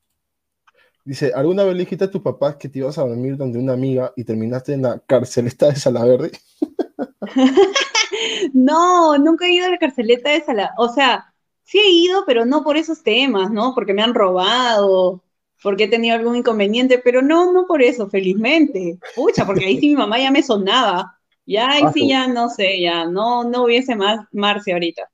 dice, 1.05 1.33
¿alguna 1.35 1.65
vez 1.65 1.75
le 1.75 1.81
dijiste 1.81 2.05
a 2.05 2.11
tus 2.11 2.23
papás 2.23 2.57
que 2.57 2.69
te 2.69 2.79
ibas 2.81 2.99
a 2.99 3.07
dormir 3.07 3.37
donde 3.37 3.59
una 3.59 3.73
amiga 3.75 4.13
y 4.17 4.25
terminaste 4.25 4.73
en 4.75 4.83
la 4.83 4.99
carceleta 5.01 5.69
de 5.69 5.77
Salaverde? 5.77 6.33
No, 8.53 9.19
nunca 9.19 9.47
he 9.47 9.53
ido 9.55 9.67
a 9.67 9.71
la 9.71 9.79
carceleta 9.79 10.31
de 10.31 10.43
Sala. 10.43 10.73
O 10.79 10.89
sea, 10.89 11.35
sí 11.65 11.79
he 11.79 11.91
ido, 11.91 12.25
pero 12.27 12.45
no 12.45 12.63
por 12.65 12.77
esos 12.77 13.03
temas, 13.03 13.51
¿no? 13.51 13.75
Porque 13.75 13.95
me 13.95 14.03
han 14.03 14.15
robado, 14.15 15.23
porque 15.63 15.85
he 15.85 15.89
tenido 15.89 16.17
algún 16.17 16.37
inconveniente, 16.37 16.99
pero 16.99 17.23
no, 17.23 17.53
no 17.53 17.67
por 17.67 17.83
eso, 17.83 18.09
felizmente. 18.09 18.99
Pucha, 19.15 19.47
porque 19.47 19.67
ahí 19.67 19.79
sí 19.81 19.89
mi 19.89 19.97
mamá 19.97 20.19
ya 20.19 20.31
me 20.31 20.43
sonaba. 20.43 21.19
Ya 21.47 21.71
ahí 21.71 21.83
Ah, 21.85 21.93
sí 21.93 22.09
ya 22.09 22.27
no 22.29 22.49
sé, 22.49 22.81
ya 22.81 23.05
no, 23.07 23.45
no 23.45 23.65
hubiese 23.65 23.97
más 23.97 24.27
Marce 24.33 24.73
ahorita. 24.73 25.11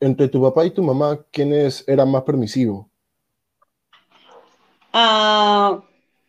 Entre 0.00 0.28
tu 0.28 0.42
papá 0.42 0.64
y 0.66 0.70
tu 0.72 0.82
mamá, 0.82 1.24
¿quiénes 1.30 1.84
eran 1.86 2.10
más 2.10 2.22
permisivos? 2.22 2.86
Ah, 4.98 5.82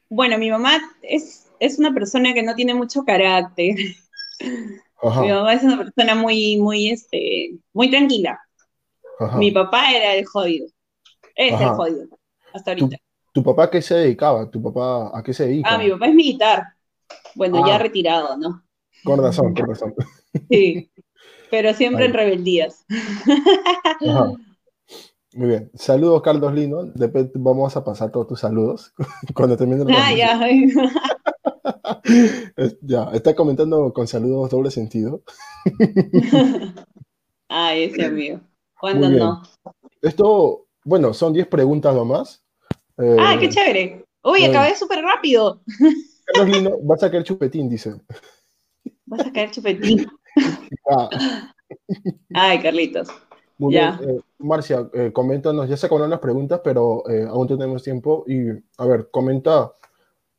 bueno, 0.09 0.37
mi 0.37 0.49
mamá 0.51 0.77
es, 1.01 1.49
es 1.59 1.79
una 1.79 1.93
persona 1.93 2.33
que 2.33 2.43
no 2.43 2.53
tiene 2.53 2.73
mucho 2.73 3.05
carácter. 3.05 3.75
Ajá, 5.01 5.21
Mi 5.21 5.29
mamá 5.29 5.53
es 5.53 5.63
una 5.63 5.77
persona 5.77 6.15
muy, 6.15 6.57
muy, 6.57 6.89
este, 6.89 7.51
muy 7.71 7.89
tranquila. 7.89 8.37
ajá. 9.19 9.37
Mi 9.37 9.51
papá 9.51 9.91
era 9.91 10.15
el 10.15 10.25
jodido. 10.25 10.67
Es 11.35 11.53
el 11.61 11.69
jodido, 11.69 12.07
hasta 12.53 12.75
¿Tu, 12.75 12.83
ahorita. 12.85 13.01
tu 13.31 13.43
papá 13.43 13.63
a 13.65 13.69
qué 13.69 13.81
se 13.81 13.95
dedicaba? 13.95 14.49
¿Tu 14.51 14.61
papá 14.61 15.17
a 15.17 15.23
qué 15.23 15.33
se 15.33 15.45
dedica? 15.47 15.69
Ah, 15.73 15.77
mi 15.77 15.89
papá 15.89 16.07
es 16.07 16.13
militar. 16.15 16.63
Bueno, 17.35 17.65
ya 17.65 17.75
Ah. 17.75 17.79
retirado, 17.79 18.35
¿no? 18.37 18.63
Con 19.05 19.21
razón, 19.21 19.53
con 19.53 19.67
razón. 19.69 19.93
Sí. 20.49 20.91
Pero 21.51 21.73
siempre 21.73 22.03
Ahí. 22.03 22.09
en 22.09 22.13
rebeldías. 22.15 22.85
Ajá. 24.09 24.31
Muy 25.37 25.49
bien. 25.49 25.69
Saludos, 25.75 26.23
Carlos 26.23 26.51
Lino. 26.51 26.85
Después 26.95 27.27
vamos 27.35 27.77
a 27.77 27.83
pasar 27.83 28.11
todos 28.11 28.25
tus 28.25 28.39
saludos 28.39 28.91
cuando 29.35 29.55
termine 29.55 29.83
el 29.83 29.91
Ah, 29.91 30.11
ya. 30.11 30.41
Ya, 32.81 33.03
está 33.13 33.35
comentando 33.35 33.93
con 33.93 34.07
saludos 34.07 34.49
doble 34.49 34.71
sentido. 34.71 35.21
Ah, 37.49 37.73
ese 37.73 38.03
amigo. 38.03 38.41
¿Cuándo 38.77 39.09
no? 39.09 39.41
Esto, 40.01 40.65
bueno, 40.83 41.13
son 41.13 41.31
10 41.31 41.47
preguntas 41.47 41.95
nomás. 41.95 42.43
Eh, 42.97 43.15
Ah, 43.17 43.37
qué 43.39 43.47
chévere. 43.47 44.03
Uy, 44.21 44.43
acabé 44.43 44.75
súper 44.75 45.01
rápido. 45.01 45.61
Carlos 46.25 46.57
Lino, 46.57 46.71
vas 46.83 47.01
a 47.03 47.09
caer 47.09 47.23
chupetín, 47.23 47.69
dice. 47.69 47.93
Vas 49.05 49.25
a 49.25 49.31
caer 49.31 49.49
chupetín. 49.51 50.07
Ah. 50.91 51.09
Ay, 52.33 52.59
Carlitos. 52.59 53.07
Muy 53.57 53.73
bien. 53.73 53.95
Eh, 54.01 54.19
Marcia, 54.39 54.87
eh, 54.93 55.11
coméntanos, 55.11 55.67
ya 55.67 55.77
se 55.77 55.87
acabaron 55.87 56.09
las 56.09 56.19
preguntas, 56.19 56.61
pero 56.63 57.03
eh, 57.09 57.25
aún 57.27 57.47
tenemos 57.47 57.83
tiempo. 57.83 58.23
Y, 58.27 58.49
a 58.77 58.85
ver, 58.85 59.09
comenta 59.09 59.71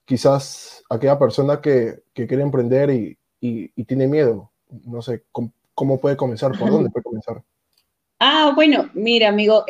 quizás 0.04 0.84
aquella 0.88 1.18
persona 1.18 1.60
que, 1.60 2.02
que 2.14 2.26
quiere 2.26 2.42
emprender 2.42 2.90
y, 2.90 3.18
y, 3.40 3.84
tiene 3.84 4.06
miedo. 4.06 4.50
No 4.84 5.02
sé, 5.02 5.24
¿cómo, 5.32 5.52
¿cómo, 5.74 6.00
puede 6.00 6.16
comenzar? 6.16 6.56
¿Por 6.58 6.70
dónde 6.70 6.90
puede 6.92 7.02
comenzar? 7.02 7.42
Ah, 8.20 8.52
bueno, 8.54 8.90
mira, 8.94 9.28
amigo, 9.28 9.64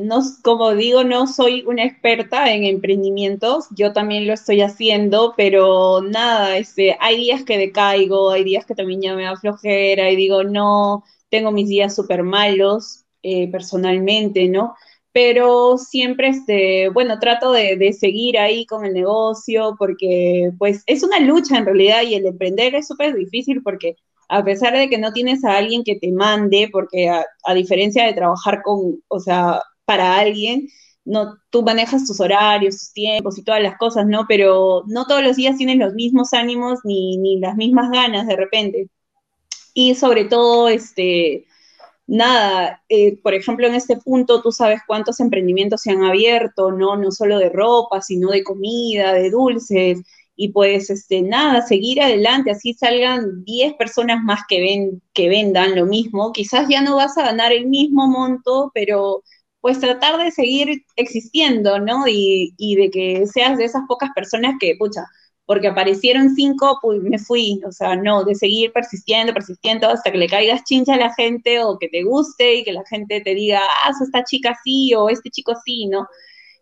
no, 0.00 0.20
como 0.42 0.74
digo, 0.74 1.02
no 1.02 1.26
soy 1.26 1.64
una 1.66 1.82
experta 1.82 2.52
en 2.52 2.64
emprendimientos, 2.64 3.68
yo 3.70 3.94
también 3.94 4.26
lo 4.26 4.34
estoy 4.34 4.60
haciendo, 4.60 5.32
pero 5.34 6.02
nada, 6.02 6.58
este, 6.58 6.98
hay 7.00 7.16
días 7.16 7.42
que 7.44 7.56
decaigo, 7.56 8.32
hay 8.32 8.44
días 8.44 8.66
que 8.66 8.74
también 8.74 9.00
ya 9.00 9.14
me 9.14 9.22
da 9.22 9.36
flojera 9.36 10.10
y 10.10 10.16
digo, 10.16 10.44
no, 10.44 11.04
tengo 11.30 11.52
mis 11.52 11.68
días 11.68 11.94
súper 11.94 12.22
malos 12.22 13.04
eh, 13.22 13.50
personalmente, 13.50 14.48
¿no? 14.48 14.74
Pero 15.12 15.78
siempre, 15.78 16.28
este, 16.28 16.90
bueno, 16.90 17.18
trato 17.18 17.52
de, 17.52 17.76
de, 17.76 17.92
seguir 17.92 18.38
ahí 18.38 18.66
con 18.66 18.84
el 18.84 18.92
negocio 18.94 19.74
porque 19.78 20.50
pues 20.58 20.82
es 20.86 21.02
una 21.02 21.20
lucha 21.20 21.56
en 21.58 21.64
realidad 21.66 22.02
y 22.02 22.14
el 22.14 22.26
emprender 22.26 22.74
es 22.74 22.86
súper 22.86 23.14
difícil 23.14 23.62
porque 23.62 23.96
a 24.28 24.44
pesar 24.44 24.76
de 24.76 24.88
que 24.88 24.98
no 24.98 25.12
tienes 25.12 25.44
a 25.44 25.56
alguien 25.56 25.84
que 25.84 25.96
te 25.96 26.12
mande, 26.12 26.68
porque 26.72 27.08
a, 27.08 27.24
a, 27.44 27.54
diferencia 27.54 28.04
de 28.04 28.12
trabajar 28.12 28.62
con, 28.62 29.02
o 29.08 29.20
sea, 29.20 29.62
para 29.84 30.18
alguien, 30.18 30.68
no, 31.04 31.36
tú 31.50 31.62
manejas 31.62 32.06
tus 32.06 32.20
horarios, 32.20 32.78
tus 32.78 32.92
tiempos 32.92 33.38
y 33.38 33.44
todas 33.44 33.62
las 33.62 33.78
cosas, 33.78 34.06
¿no? 34.06 34.26
Pero 34.28 34.82
no 34.88 35.06
todos 35.06 35.22
los 35.22 35.36
días 35.36 35.56
tienes 35.56 35.78
los 35.78 35.94
mismos 35.94 36.32
ánimos 36.32 36.80
ni, 36.84 37.16
ni 37.18 37.38
las 37.38 37.56
mismas 37.56 37.90
ganas 37.90 38.26
de 38.26 38.36
repente 38.36 38.88
y 39.76 39.94
sobre 39.94 40.24
todo, 40.24 40.68
este, 40.70 41.46
nada, 42.06 42.82
eh, 42.88 43.18
por 43.22 43.34
ejemplo, 43.34 43.66
en 43.66 43.74
este 43.74 43.96
punto 43.98 44.42
tú 44.42 44.52
sabes 44.52 44.80
cuántos 44.86 45.20
emprendimientos 45.20 45.82
se 45.82 45.92
han 45.92 46.04
abierto, 46.04 46.72
¿no? 46.72 46.96
No 46.96 47.12
solo 47.12 47.38
de 47.38 47.50
ropa, 47.50 48.02
sino 48.02 48.30
de 48.30 48.44
comida, 48.44 49.12
de 49.14 49.30
dulces, 49.30 50.00
y 50.36 50.50
pues, 50.50 50.90
este, 50.90 51.22
nada, 51.22 51.62
seguir 51.62 52.02
adelante, 52.02 52.50
así 52.52 52.74
salgan 52.74 53.44
10 53.44 53.74
personas 53.74 54.22
más 54.24 54.40
que, 54.48 54.60
ven, 54.60 55.02
que 55.14 55.28
vendan 55.28 55.76
lo 55.76 55.86
mismo, 55.86 56.32
quizás 56.32 56.68
ya 56.68 56.82
no 56.82 56.96
vas 56.96 57.18
a 57.18 57.24
ganar 57.24 57.52
el 57.52 57.66
mismo 57.68 58.06
monto, 58.08 58.70
pero 58.74 59.22
pues 59.60 59.80
tratar 59.80 60.18
de 60.22 60.30
seguir 60.30 60.84
existiendo, 60.96 61.78
¿no? 61.80 62.06
Y, 62.08 62.54
y 62.58 62.76
de 62.76 62.90
que 62.90 63.26
seas 63.26 63.58
de 63.58 63.64
esas 63.64 63.82
pocas 63.88 64.10
personas 64.14 64.54
que, 64.60 64.76
pucha, 64.78 65.04
porque 65.46 65.68
aparecieron 65.68 66.34
cinco, 66.34 66.78
pues 66.82 67.00
me 67.02 67.18
fui, 67.18 67.60
o 67.66 67.72
sea, 67.72 67.96
no, 67.96 68.24
de 68.24 68.34
seguir 68.34 68.72
persistiendo, 68.72 69.32
persistiendo 69.32 69.88
hasta 69.88 70.10
que 70.10 70.18
le 70.18 70.28
caigas 70.28 70.64
chincha 70.64 70.94
a 70.94 70.98
la 70.98 71.14
gente 71.14 71.62
o 71.62 71.78
que 71.78 71.88
te 71.88 72.02
guste 72.02 72.56
y 72.56 72.64
que 72.64 72.72
la 72.72 72.84
gente 72.86 73.20
te 73.20 73.34
diga, 73.34 73.60
ah, 73.84 73.92
esta 74.02 74.24
chica 74.24 74.58
sí 74.64 74.92
o 74.94 75.08
este 75.08 75.30
chico 75.30 75.54
sí, 75.64 75.86
¿no? 75.86 76.06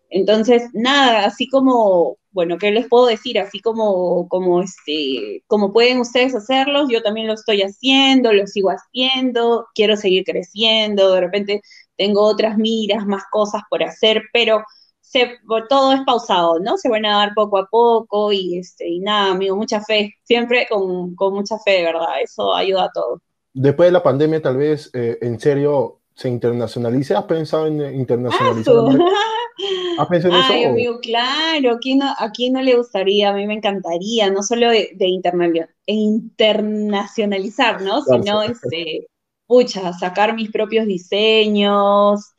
Entonces, 0.09 0.69
nada, 0.73 1.25
así 1.25 1.47
como, 1.49 2.17
bueno, 2.31 2.57
¿qué 2.57 2.71
les 2.71 2.87
puedo 2.87 3.07
decir? 3.07 3.39
Así 3.39 3.59
como, 3.59 4.27
como, 4.29 4.61
este, 4.61 5.43
como 5.47 5.73
pueden 5.73 5.99
ustedes 5.99 6.35
hacerlos, 6.35 6.89
yo 6.91 7.01
también 7.01 7.27
lo 7.27 7.33
estoy 7.33 7.61
haciendo, 7.63 8.31
lo 8.33 8.45
sigo 8.47 8.69
haciendo, 8.69 9.67
quiero 9.73 9.97
seguir 9.97 10.23
creciendo, 10.23 11.11
de 11.13 11.21
repente 11.21 11.61
tengo 11.97 12.21
otras 12.21 12.57
miras, 12.57 13.05
más 13.07 13.23
cosas 13.31 13.63
por 13.69 13.83
hacer, 13.83 14.21
pero 14.31 14.63
todo 15.69 15.93
es 15.93 16.01
pausado, 16.05 16.59
¿no? 16.59 16.77
Se 16.77 16.89
van 16.89 17.05
a 17.05 17.17
dar 17.17 17.31
poco 17.35 17.57
a 17.57 17.67
poco 17.67 18.31
y, 18.31 18.57
este, 18.59 18.87
y 18.87 18.99
nada, 18.99 19.31
amigo, 19.31 19.55
mucha 19.55 19.81
fe, 19.81 20.13
siempre 20.23 20.67
con, 20.69 21.15
con 21.15 21.33
mucha 21.33 21.57
fe, 21.59 21.83
¿verdad? 21.83 22.21
Eso 22.23 22.53
ayuda 22.53 22.85
a 22.85 22.91
todo. 22.91 23.21
Después 23.53 23.87
de 23.87 23.93
la 23.93 24.03
pandemia, 24.03 24.41
tal 24.41 24.57
vez, 24.57 24.89
eh, 24.93 25.17
en 25.21 25.39
serio, 25.39 26.01
se 26.15 26.29
internacionalice. 26.29 27.15
¿Has 27.15 27.25
pensado 27.25 27.67
en 27.67 27.95
internacionalizar? 27.95 28.73
¿Has 29.97 30.07
pensado 30.07 30.35
en 30.35 30.41
Ay, 30.51 30.63
amigo, 30.65 30.99
claro, 30.99 31.71
¿a 31.71 31.79
quién, 31.79 31.99
no, 31.99 32.07
¿a 32.07 32.31
no 32.51 32.61
le 32.61 32.75
gustaría? 32.75 33.29
A 33.29 33.33
mí 33.33 33.47
me 33.47 33.53
encantaría, 33.55 34.29
no 34.29 34.43
solo 34.43 34.69
de, 34.69 34.91
de 34.95 35.07
internacionalizar, 35.87 37.81
¿no? 37.81 38.01
Sino, 38.01 38.43
este, 38.43 39.07
pucha, 39.47 39.93
sacar 39.93 40.35
mis 40.35 40.51
propios 40.51 40.85
diseños, 40.85 42.33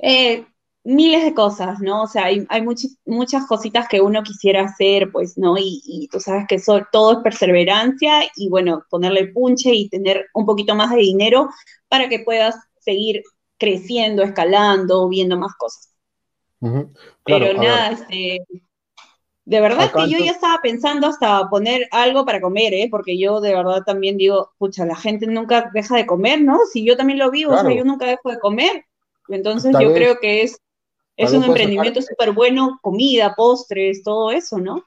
eh, 0.00 0.46
miles 0.84 1.22
de 1.24 1.34
cosas, 1.34 1.80
¿no? 1.80 2.02
O 2.02 2.06
sea, 2.06 2.24
hay, 2.24 2.44
hay 2.48 2.62
muchas 2.62 3.46
cositas 3.46 3.88
que 3.88 4.00
uno 4.00 4.22
quisiera 4.22 4.62
hacer, 4.62 5.10
pues, 5.12 5.38
¿no? 5.38 5.54
Y, 5.58 6.08
tú 6.10 6.18
sabes 6.18 6.46
que 6.48 6.56
eso, 6.56 6.82
todo 6.90 7.12
es 7.12 7.18
perseverancia 7.18 8.24
y, 8.36 8.48
bueno, 8.48 8.84
ponerle 8.90 9.28
punche 9.28 9.72
y 9.72 9.88
tener 9.88 10.26
un 10.34 10.44
poquito 10.44 10.74
más 10.74 10.90
de 10.90 10.96
dinero 10.96 11.48
para 11.88 12.08
que 12.08 12.20
puedas 12.20 12.56
seguir 12.80 13.22
creciendo, 13.58 14.22
escalando, 14.22 15.08
viendo 15.08 15.38
más 15.38 15.54
cosas. 15.56 15.88
Pero 17.24 17.54
nada, 17.54 17.90
este, 17.90 18.44
de 19.44 19.60
verdad 19.60 19.90
que 19.92 20.08
yo 20.08 20.18
ya 20.18 20.30
estaba 20.30 20.60
pensando 20.62 21.08
hasta 21.08 21.48
poner 21.48 21.88
algo 21.90 22.24
para 22.24 22.40
comer, 22.40 22.74
¿eh? 22.74 22.88
Porque 22.90 23.18
yo 23.18 23.40
de 23.40 23.54
verdad 23.54 23.82
también 23.84 24.16
digo, 24.16 24.52
pucha, 24.58 24.84
la 24.84 24.96
gente 24.96 25.26
nunca 25.26 25.70
deja 25.74 25.96
de 25.96 26.06
comer, 26.06 26.40
¿no? 26.40 26.58
Si 26.72 26.84
yo 26.84 26.96
también 26.96 27.18
lo 27.18 27.30
vivo, 27.30 27.52
o 27.52 27.60
sea, 27.60 27.72
yo 27.72 27.84
nunca 27.84 28.06
dejo 28.06 28.30
de 28.30 28.38
comer. 28.38 28.84
Entonces 29.28 29.74
yo 29.80 29.92
creo 29.92 30.18
que 30.20 30.42
es 30.42 30.60
es 31.16 31.32
un 31.32 31.44
emprendimiento 31.44 32.00
súper 32.02 32.32
bueno, 32.32 32.78
comida, 32.82 33.34
postres, 33.36 34.02
todo 34.02 34.30
eso, 34.30 34.58
¿no? 34.58 34.84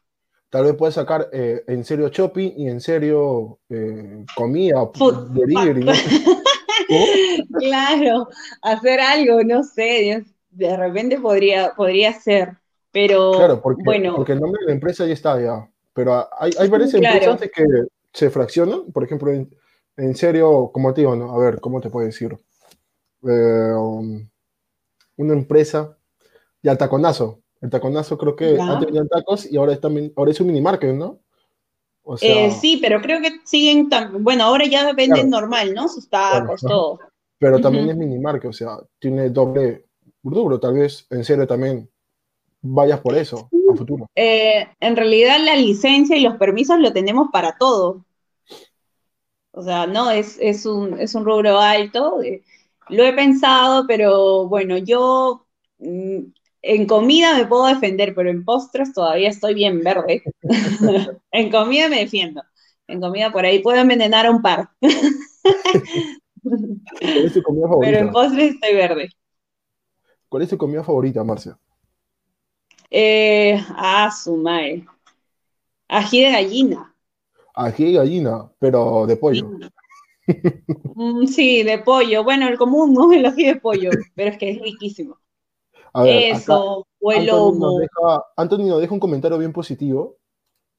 Tal 0.50 0.66
vez 0.66 0.76
puedes 0.76 0.96
sacar 0.96 1.30
eh, 1.34 1.64
en 1.68 1.84
serio 1.84 2.10
shopping 2.10 2.54
y 2.56 2.70
en 2.70 2.80
serio 2.80 3.60
eh, 3.70 4.24
comida, 4.36 4.90
delivery. 5.32 5.86
claro, 7.60 8.30
hacer 8.62 9.00
algo, 9.00 9.44
no 9.44 9.64
sé, 9.64 10.24
de 10.52 10.78
repente 10.78 11.20
podría, 11.20 11.74
podría 11.76 12.14
ser, 12.14 12.58
pero 12.92 13.34
claro, 13.34 13.62
porque, 13.62 13.82
bueno. 13.84 14.16
Porque 14.16 14.32
el 14.32 14.40
nombre 14.40 14.62
de 14.62 14.68
la 14.68 14.74
empresa 14.74 15.06
ya 15.06 15.14
está 15.14 15.42
ya, 15.42 15.70
pero 15.94 16.28
hay, 16.40 16.52
hay 16.58 16.70
varias 16.70 16.94
empresas 16.94 17.42
que 17.42 17.66
se 18.14 18.30
fraccionan, 18.30 18.92
por 18.94 19.04
ejemplo, 19.04 19.32
en, 19.32 20.16
serio, 20.16 20.72
como 20.74 20.94
te 20.94 21.02
digo, 21.02 21.16
¿no? 21.16 21.34
a 21.34 21.38
ver, 21.38 21.60
¿cómo 21.60 21.82
te 21.82 21.90
puedo 21.90 22.06
decir? 22.06 22.38
Eh, 23.28 23.74
um, 23.76 24.26
una 25.18 25.34
empresa 25.34 25.98
y 26.66 26.68
al 26.68 26.80
taconazo. 26.80 27.44
El 27.62 27.70
taconazo 27.70 28.18
creo 28.18 28.36
que 28.36 28.60
antes 28.60 28.88
venían 28.88 29.08
tacos 29.08 29.46
y 29.50 29.56
ahora 29.56 29.74
es, 29.74 29.80
también, 29.80 30.12
ahora 30.16 30.32
es 30.32 30.42
un 30.42 30.48
mini 30.48 30.62
market, 30.62 30.96
¿no? 30.96 31.20
Eh, 32.22 32.50
sí, 32.52 32.80
pero 32.82 33.02
creo 33.02 33.22
que 33.22 33.40
siguen, 33.44 33.88
bueno, 34.20 34.46
ahora 34.46 34.66
ya 34.66 34.92
venden 34.94 35.30
normal, 35.30 35.76
¿no? 35.76 35.88
Sus 35.88 36.10
tacos, 36.10 36.62
todo. 36.62 37.00
Pero 37.38 37.60
también 37.60 37.90
es 37.90 37.96
mini 37.96 38.18
market, 38.18 38.50
o 38.50 38.54
sea, 38.54 38.78
tiene 38.98 39.30
doble 39.30 39.86
duro, 40.24 40.60
tal 40.60 40.74
vez 40.74 41.06
en 41.12 41.24
serio 41.24 41.46
también 41.46 41.88
vayas 42.62 43.00
por 43.00 43.16
eso 43.16 43.48
a 43.72 43.76
futuro. 43.76 44.08
Eh, 44.16 44.68
en 44.80 44.96
realidad 44.96 45.38
la 45.40 45.56
licencia 45.56 46.18
y 46.18 46.22
los 46.22 46.38
permisos 46.38 46.80
lo 46.80 46.92
tenemos 46.94 47.28
para 47.32 47.58
todo. 47.60 48.06
O 49.52 49.62
sea, 49.62 49.86
no, 49.86 50.10
es, 50.10 50.38
es, 50.42 50.66
un, 50.66 51.00
es 51.00 51.14
un 51.14 51.26
rubro 51.26 51.60
alto. 51.60 52.24
Eh, 52.24 52.42
lo 52.90 53.04
he 53.04 53.14
pensado, 53.14 53.86
pero 53.88 54.48
bueno, 54.48 54.78
yo 54.78 55.46
mm, 55.78 56.22
en 56.68 56.88
comida 56.88 57.38
me 57.38 57.46
puedo 57.46 57.68
defender, 57.68 58.16
pero 58.16 58.32
en 58.32 58.44
postres 58.44 58.92
todavía 58.92 59.30
estoy 59.30 59.54
bien 59.54 59.82
verde. 59.84 60.24
en 61.32 61.52
comida 61.52 61.90
me 61.90 62.00
defiendo. 62.00 62.42
En 62.88 63.00
comida 63.00 63.32
por 63.32 63.46
ahí 63.46 63.60
puedo 63.60 63.80
envenenar 63.80 64.26
a 64.26 64.32
un 64.32 64.42
par. 64.42 64.70
¿Cuál 66.42 67.26
es 67.26 67.34
tu 67.34 67.44
comida 67.44 67.68
favorita? 67.68 67.92
Pero 67.92 68.06
en 68.06 68.12
postres 68.12 68.54
estoy 68.56 68.74
verde. 68.74 69.10
¿Cuál 70.28 70.42
es 70.42 70.50
tu 70.50 70.58
comida 70.58 70.84
favorita, 70.84 71.24
Marcia? 71.24 71.56
Eh, 72.90 73.64
ah, 73.70 74.10
su 74.12 74.36
madre. 74.36 74.86
Ají 75.88 76.24
de 76.24 76.32
gallina. 76.32 76.96
Ají 77.54 77.86
de 77.86 77.92
gallina, 77.94 78.52
pero 78.58 79.06
de 79.06 79.18
pollo. 79.18 79.52
Mm, 80.96 81.28
sí, 81.28 81.62
de 81.62 81.78
pollo. 81.78 82.24
Bueno, 82.24 82.48
el 82.48 82.58
común, 82.58 82.94
¿no? 82.94 83.14
El 83.14 83.26
ají 83.28 83.46
de 83.46 83.58
pollo, 83.58 83.92
pero 84.16 84.32
es 84.32 84.38
que 84.40 84.50
es 84.50 84.62
riquísimo. 84.62 85.20
Eso, 86.04 86.86
o 87.00 87.12
el 87.12 87.26
lomo. 87.28 87.80
Anthony 88.36 88.66
nos 88.66 88.82
deja 88.82 88.94
un 88.94 89.00
comentario 89.00 89.38
bien 89.38 89.54
positivo. 89.54 90.18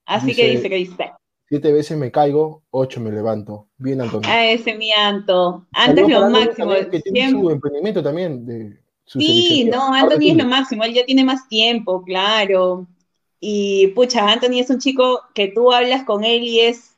Así 0.04 0.34
que 0.34 0.50
dice 0.50 0.68
que 0.68 0.76
dice. 0.76 1.12
Siete 1.48 1.72
veces 1.72 1.96
me 1.96 2.10
caigo, 2.10 2.64
ocho 2.70 3.00
me 3.00 3.10
levanto. 3.10 3.68
Bien, 3.76 4.00
Antonio. 4.00 4.28
Ah, 4.30 4.44
ese 4.46 4.74
mi 4.74 4.92
Anto. 4.92 5.64
Antes 5.72 6.08
lo 6.08 6.28
máximo. 6.28 6.72
Que 6.90 7.00
tiene 7.00 7.30
su 7.30 7.50
emprendimiento 7.50 8.02
también. 8.02 8.44
De 8.44 8.80
sí, 9.06 9.68
no, 9.72 9.94
Anthony 9.94 10.30
es 10.30 10.36
lo 10.36 10.44
máximo. 10.44 10.82
Él 10.82 10.94
ya 10.94 11.06
tiene 11.06 11.24
más 11.24 11.48
tiempo, 11.48 12.02
claro. 12.02 12.86
Y 13.38 13.88
pucha, 13.88 14.28
Anthony 14.28 14.58
es 14.58 14.70
un 14.70 14.80
chico 14.80 15.20
que 15.34 15.48
tú 15.48 15.72
hablas 15.72 16.04
con 16.04 16.24
él 16.24 16.42
y 16.42 16.60
es, 16.60 16.96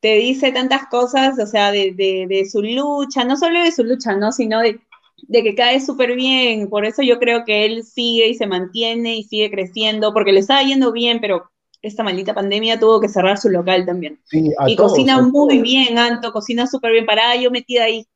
te 0.00 0.16
dice 0.16 0.52
tantas 0.52 0.86
cosas, 0.88 1.38
o 1.38 1.46
sea, 1.46 1.72
de, 1.72 1.92
de, 1.92 2.26
de 2.28 2.44
su 2.44 2.60
lucha, 2.62 3.24
no 3.24 3.36
solo 3.36 3.60
de 3.60 3.72
su 3.72 3.84
lucha, 3.84 4.14
¿no? 4.16 4.32
Sino 4.32 4.60
de 4.60 4.80
de 5.28 5.42
que 5.42 5.54
cae 5.54 5.80
súper 5.80 6.14
bien, 6.14 6.68
por 6.68 6.84
eso 6.84 7.02
yo 7.02 7.18
creo 7.18 7.44
que 7.44 7.64
él 7.64 7.84
sigue 7.84 8.28
y 8.28 8.34
se 8.34 8.46
mantiene 8.46 9.16
y 9.16 9.24
sigue 9.24 9.50
creciendo, 9.50 10.12
porque 10.12 10.32
le 10.32 10.40
está 10.40 10.62
yendo 10.62 10.92
bien, 10.92 11.20
pero 11.20 11.50
esta 11.80 12.02
maldita 12.02 12.34
pandemia 12.34 12.78
tuvo 12.78 13.00
que 13.00 13.08
cerrar 13.08 13.38
su 13.38 13.48
local 13.48 13.84
también. 13.84 14.20
Sí, 14.24 14.52
y 14.66 14.76
todos, 14.76 14.92
cocina 14.92 15.20
muy 15.20 15.54
todos. 15.56 15.62
bien, 15.62 15.98
Anto, 15.98 16.32
cocina 16.32 16.66
súper 16.66 16.92
bien 16.92 17.06
parada, 17.06 17.36
yo 17.36 17.50
metida 17.50 17.84
ahí. 17.84 18.06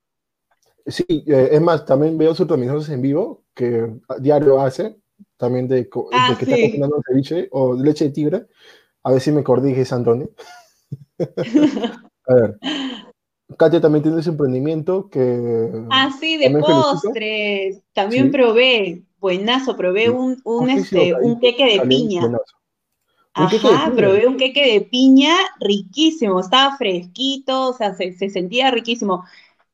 Sí, 0.86 1.04
eh, 1.08 1.48
es 1.52 1.60
más, 1.60 1.84
también 1.84 2.16
veo 2.16 2.34
sus 2.34 2.46
transmisiones 2.46 2.88
en 2.90 3.02
vivo, 3.02 3.42
que 3.54 3.90
a 4.08 4.18
diario 4.18 4.60
hace, 4.60 4.96
también 5.36 5.66
de, 5.66 5.88
Ah, 6.12 6.30
de 6.30 6.36
que 6.36 6.44
está 6.44 6.56
sí. 6.56 6.62
cocinando 6.62 7.02
ceviche 7.08 7.48
o 7.50 7.74
leche 7.74 8.04
de 8.04 8.10
tigre. 8.10 8.46
A 9.02 9.10
ver 9.10 9.20
si 9.20 9.32
me 9.32 9.42
corriges, 9.42 9.92
Antonio. 9.92 10.30
A 12.28 12.34
ver, 12.34 12.58
Katia 13.58 13.80
también 13.80 14.02
tiene 14.02 14.22
su 14.22 14.30
emprendimiento 14.30 15.08
que... 15.08 15.20
Ah, 15.88 16.10
sí, 16.18 16.36
de 16.36 16.50
También 16.50 16.64
felicito. 16.64 17.18
postres. 17.20 17.82
También 17.92 18.30
Sí. 18.30 18.30
probé, 18.30 19.04
buenazo, 19.18 19.76
probé 19.76 20.10
un, 20.10 20.40
un, 20.44 20.70
este, 20.70 21.14
un 21.14 21.38
queque 21.40 21.64
de 21.64 21.78
también 21.78 21.88
piña. 21.88 22.20
buenazo. 22.20 22.56
Ajá, 23.34 23.92
probé 23.94 24.26
un 24.26 24.36
queque 24.38 24.64
de 24.72 24.80
piña 24.80 25.34
riquísimo, 25.60 26.40
estaba 26.40 26.76
fresquito, 26.78 27.68
o 27.68 27.72
sea, 27.74 27.94
se, 27.94 28.12
se 28.14 28.30
sentía 28.30 28.70
riquísimo. 28.70 29.24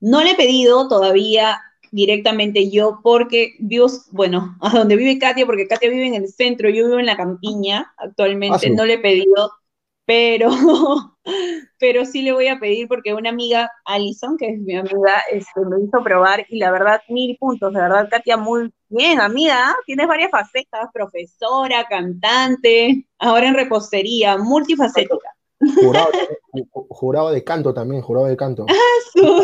No 0.01 0.23
le 0.23 0.33
he 0.33 0.35
pedido 0.37 0.89
todavía 0.89 1.61
directamente 1.93 2.71
yo 2.71 3.01
porque 3.05 3.55
vivo, 3.61 3.87
bueno, 4.11 4.57
a 4.61 4.71
donde 4.71 4.97
vive 4.97 5.19
Katia, 5.19 5.47
porque 5.47 5.69
Katia 5.69 5.91
vive 5.91 6.07
en 6.09 6.15
el 6.15 6.29
centro, 6.29 6.69
yo 6.71 6.87
vivo 6.87 6.99
en 6.99 7.07
la 7.07 7.17
campiña 7.17 7.93
actualmente, 7.99 8.55
Ah, 8.55 8.59
sí. 8.59 8.71
no 8.71 8.85
le 8.85 8.95
he 8.95 8.99
pedido, 8.99 9.53
pero, 10.05 10.49
pero 11.79 12.05
sí 12.05 12.23
le 12.23 12.33
voy 12.33 12.49
a 12.49 12.59
pedir 12.59 12.88
porque 12.88 13.15
una 13.15 13.31
amiga, 13.31 13.71
Alison, 13.85 14.37
que 14.37 14.49
es 14.49 14.59
mi 14.61 14.77
amiga, 14.77 15.23
este, 15.31 15.61
me 15.61 15.85
hizo 15.85 16.03
probar 16.03 16.45
y 16.49 16.59
la 16.59 16.71
verdad, 16.71 17.01
mil 17.09 17.37
puntos, 17.38 17.73
de 17.73 17.81
verdad, 17.81 18.09
Katia, 18.11 18.37
muy 18.37 18.73
bien, 18.88 19.21
amiga, 19.21 19.71
¿ah? 19.71 19.75
tienes 19.87 20.07
varias 20.07 20.31
facetas, 20.31 20.88
profesora, 20.93 21.87
cantante, 21.88 23.07
ahora 23.19 23.49
en 23.49 23.55
repostería, 23.55 24.37
multifacética. 24.38 25.31
Jurado, 25.81 26.11
ju- 26.53 26.69
ju- 26.73 26.87
jurado 26.91 27.31
de 27.31 27.45
canto 27.45 27.73
también, 27.73 28.03
jurado 28.03 28.27
de 28.27 28.37
canto. 28.37 28.67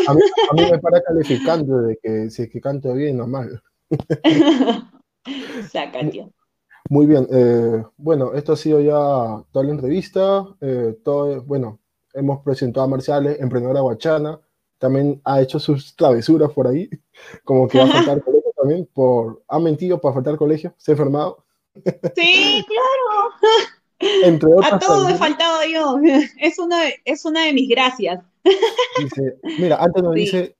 A 0.07 0.13
mí, 0.13 0.21
a 0.49 0.53
mí 0.53 0.71
me 0.71 0.79
para 0.79 1.01
calificando 1.01 1.81
de 1.81 1.97
que 2.01 2.29
si 2.29 2.43
es 2.43 2.49
que 2.49 2.59
canto 2.59 2.93
bien 2.93 3.21
o 3.21 3.27
mal. 3.27 3.61
Sea, 5.71 5.91
Katia. 5.91 6.27
Muy 6.89 7.05
bien, 7.05 7.27
eh, 7.31 7.83
bueno, 7.97 8.33
esto 8.33 8.53
ha 8.53 8.57
sido 8.57 8.81
ya 8.81 9.43
toda 9.51 9.63
la 9.65 9.71
entrevista. 9.71 10.45
eh, 10.59 10.97
todo, 11.03 11.41
bueno, 11.43 11.79
hemos 12.13 12.41
presentado 12.43 12.85
a 12.85 12.89
Marciales, 12.89 13.39
emprendedora 13.39 13.81
guachana. 13.81 14.39
También 14.79 15.21
ha 15.23 15.39
hecho 15.41 15.59
sus 15.59 15.95
travesuras 15.95 16.51
por 16.51 16.67
ahí, 16.67 16.89
como 17.43 17.67
que 17.67 17.77
va 17.77 17.85
a 17.85 17.87
faltar 18.17 18.23
colegio 18.23 18.51
también, 18.57 18.89
por, 18.93 19.43
ha 19.47 19.59
mentido 19.59 20.01
para 20.01 20.15
faltar 20.15 20.35
colegio, 20.37 20.73
se 20.77 20.91
ha 20.91 20.93
enfermado, 20.93 21.45
Sí, 22.15 22.65
claro, 22.67 23.53
entre 24.23 24.51
otras. 24.53 24.73
a 24.73 24.79
todo 24.79 25.07
he 25.09 25.15
faltado 25.15 25.59
yo. 25.71 25.97
Es 26.39 26.57
una, 26.59 26.81
es 27.05 27.23
una 27.25 27.45
de 27.45 27.53
mis 27.53 27.69
gracias. 27.69 28.19
dice, 29.01 29.37
mira, 29.59 29.77
antes 29.79 30.01
nos 30.01 30.15
Sí. 30.15 30.19
dice, 30.21 30.55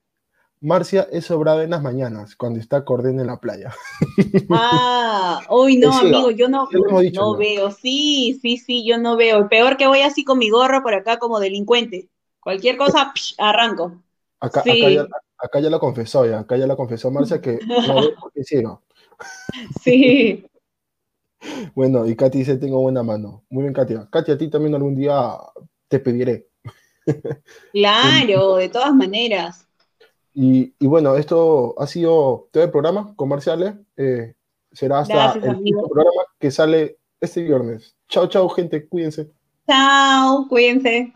Marcia 0.61 1.07
es 1.11 1.25
sobrada 1.25 1.63
en 1.63 1.69
las 1.69 1.81
mañanas, 1.81 2.35
cuando 2.35 2.59
está 2.59 2.83
Cordén 2.83 3.19
en 3.19 3.27
la 3.27 3.39
playa. 3.39 3.73
Ah, 4.51 5.41
uy, 5.49 5.77
no, 5.77 5.93
Sí, 5.93 6.07
amigo, 6.07 6.31
yo 6.31 6.49
no, 6.49 6.67
dicho, 7.01 7.21
no 7.21 7.37
veo. 7.37 7.71
Sí, 7.71 8.39
sí, 8.41 8.57
sí, 8.57 8.85
yo 8.85 8.97
no 8.97 9.15
veo. 9.15 9.47
Peor 9.47 9.77
que 9.77 9.87
voy 9.87 10.01
así 10.01 10.23
con 10.25 10.37
mi 10.37 10.49
gorro 10.49 10.81
por 10.81 10.93
acá 10.93 11.17
como 11.17 11.39
delincuente. 11.39 12.09
Cualquier 12.39 12.77
cosa, 12.77 13.11
psh, 13.13 13.35
arranco. 13.37 14.01
Acá, 14.39 14.63
Sí. 14.63 14.71
acá, 14.71 14.89
ya, 14.89 15.07
acá 15.37 15.59
ya 15.59 15.69
lo 15.69 15.79
confesó, 15.79 16.25
ya, 16.25 16.39
acá 16.39 16.57
ya 16.57 16.67
lo 16.67 16.75
confesó 16.75 17.11
Marcia 17.11 17.39
que 17.41 17.59
no 17.65 18.01
ve 18.01 18.15
porque 18.19 18.41
es 18.41 18.47
ciego. 18.47 18.81
Sí. 19.83 20.45
Bueno, 21.73 22.05
y 22.05 22.17
Katy 22.17 22.39
dice, 22.39 22.57
tengo 22.57 22.81
buena 22.81 23.01
mano. 23.01 23.45
Muy 23.49 23.63
bien, 23.63 23.73
Katia. 23.73 24.09
Katia, 24.11 24.33
a 24.33 24.37
ti 24.37 24.49
también 24.49 24.75
algún 24.75 24.93
día 24.93 25.37
te 25.87 25.99
pediré. 25.99 26.49
Claro, 27.71 28.57
de 28.57 28.67
todas 28.67 28.93
maneras. 28.93 29.68
Y, 30.33 30.73
y 30.79 30.87
bueno, 30.87 31.15
esto 31.15 31.75
ha 31.79 31.87
sido 31.87 32.49
todo 32.51 32.63
el 32.63 32.71
programa 32.71 33.13
comerciales. 33.15 33.73
Eh, 33.97 34.33
será 34.71 34.99
hasta 34.99 35.13
Gracias, 35.13 35.43
el 35.43 35.49
amigo. 35.51 35.87
programa 35.89 36.21
que 36.39 36.51
sale 36.51 36.97
este 37.19 37.41
viernes. 37.41 37.95
Chao, 38.07 38.27
chao, 38.27 38.47
gente. 38.49 38.87
Cuídense. 38.87 39.29
Chao, 39.67 40.47
cuídense. 40.47 41.13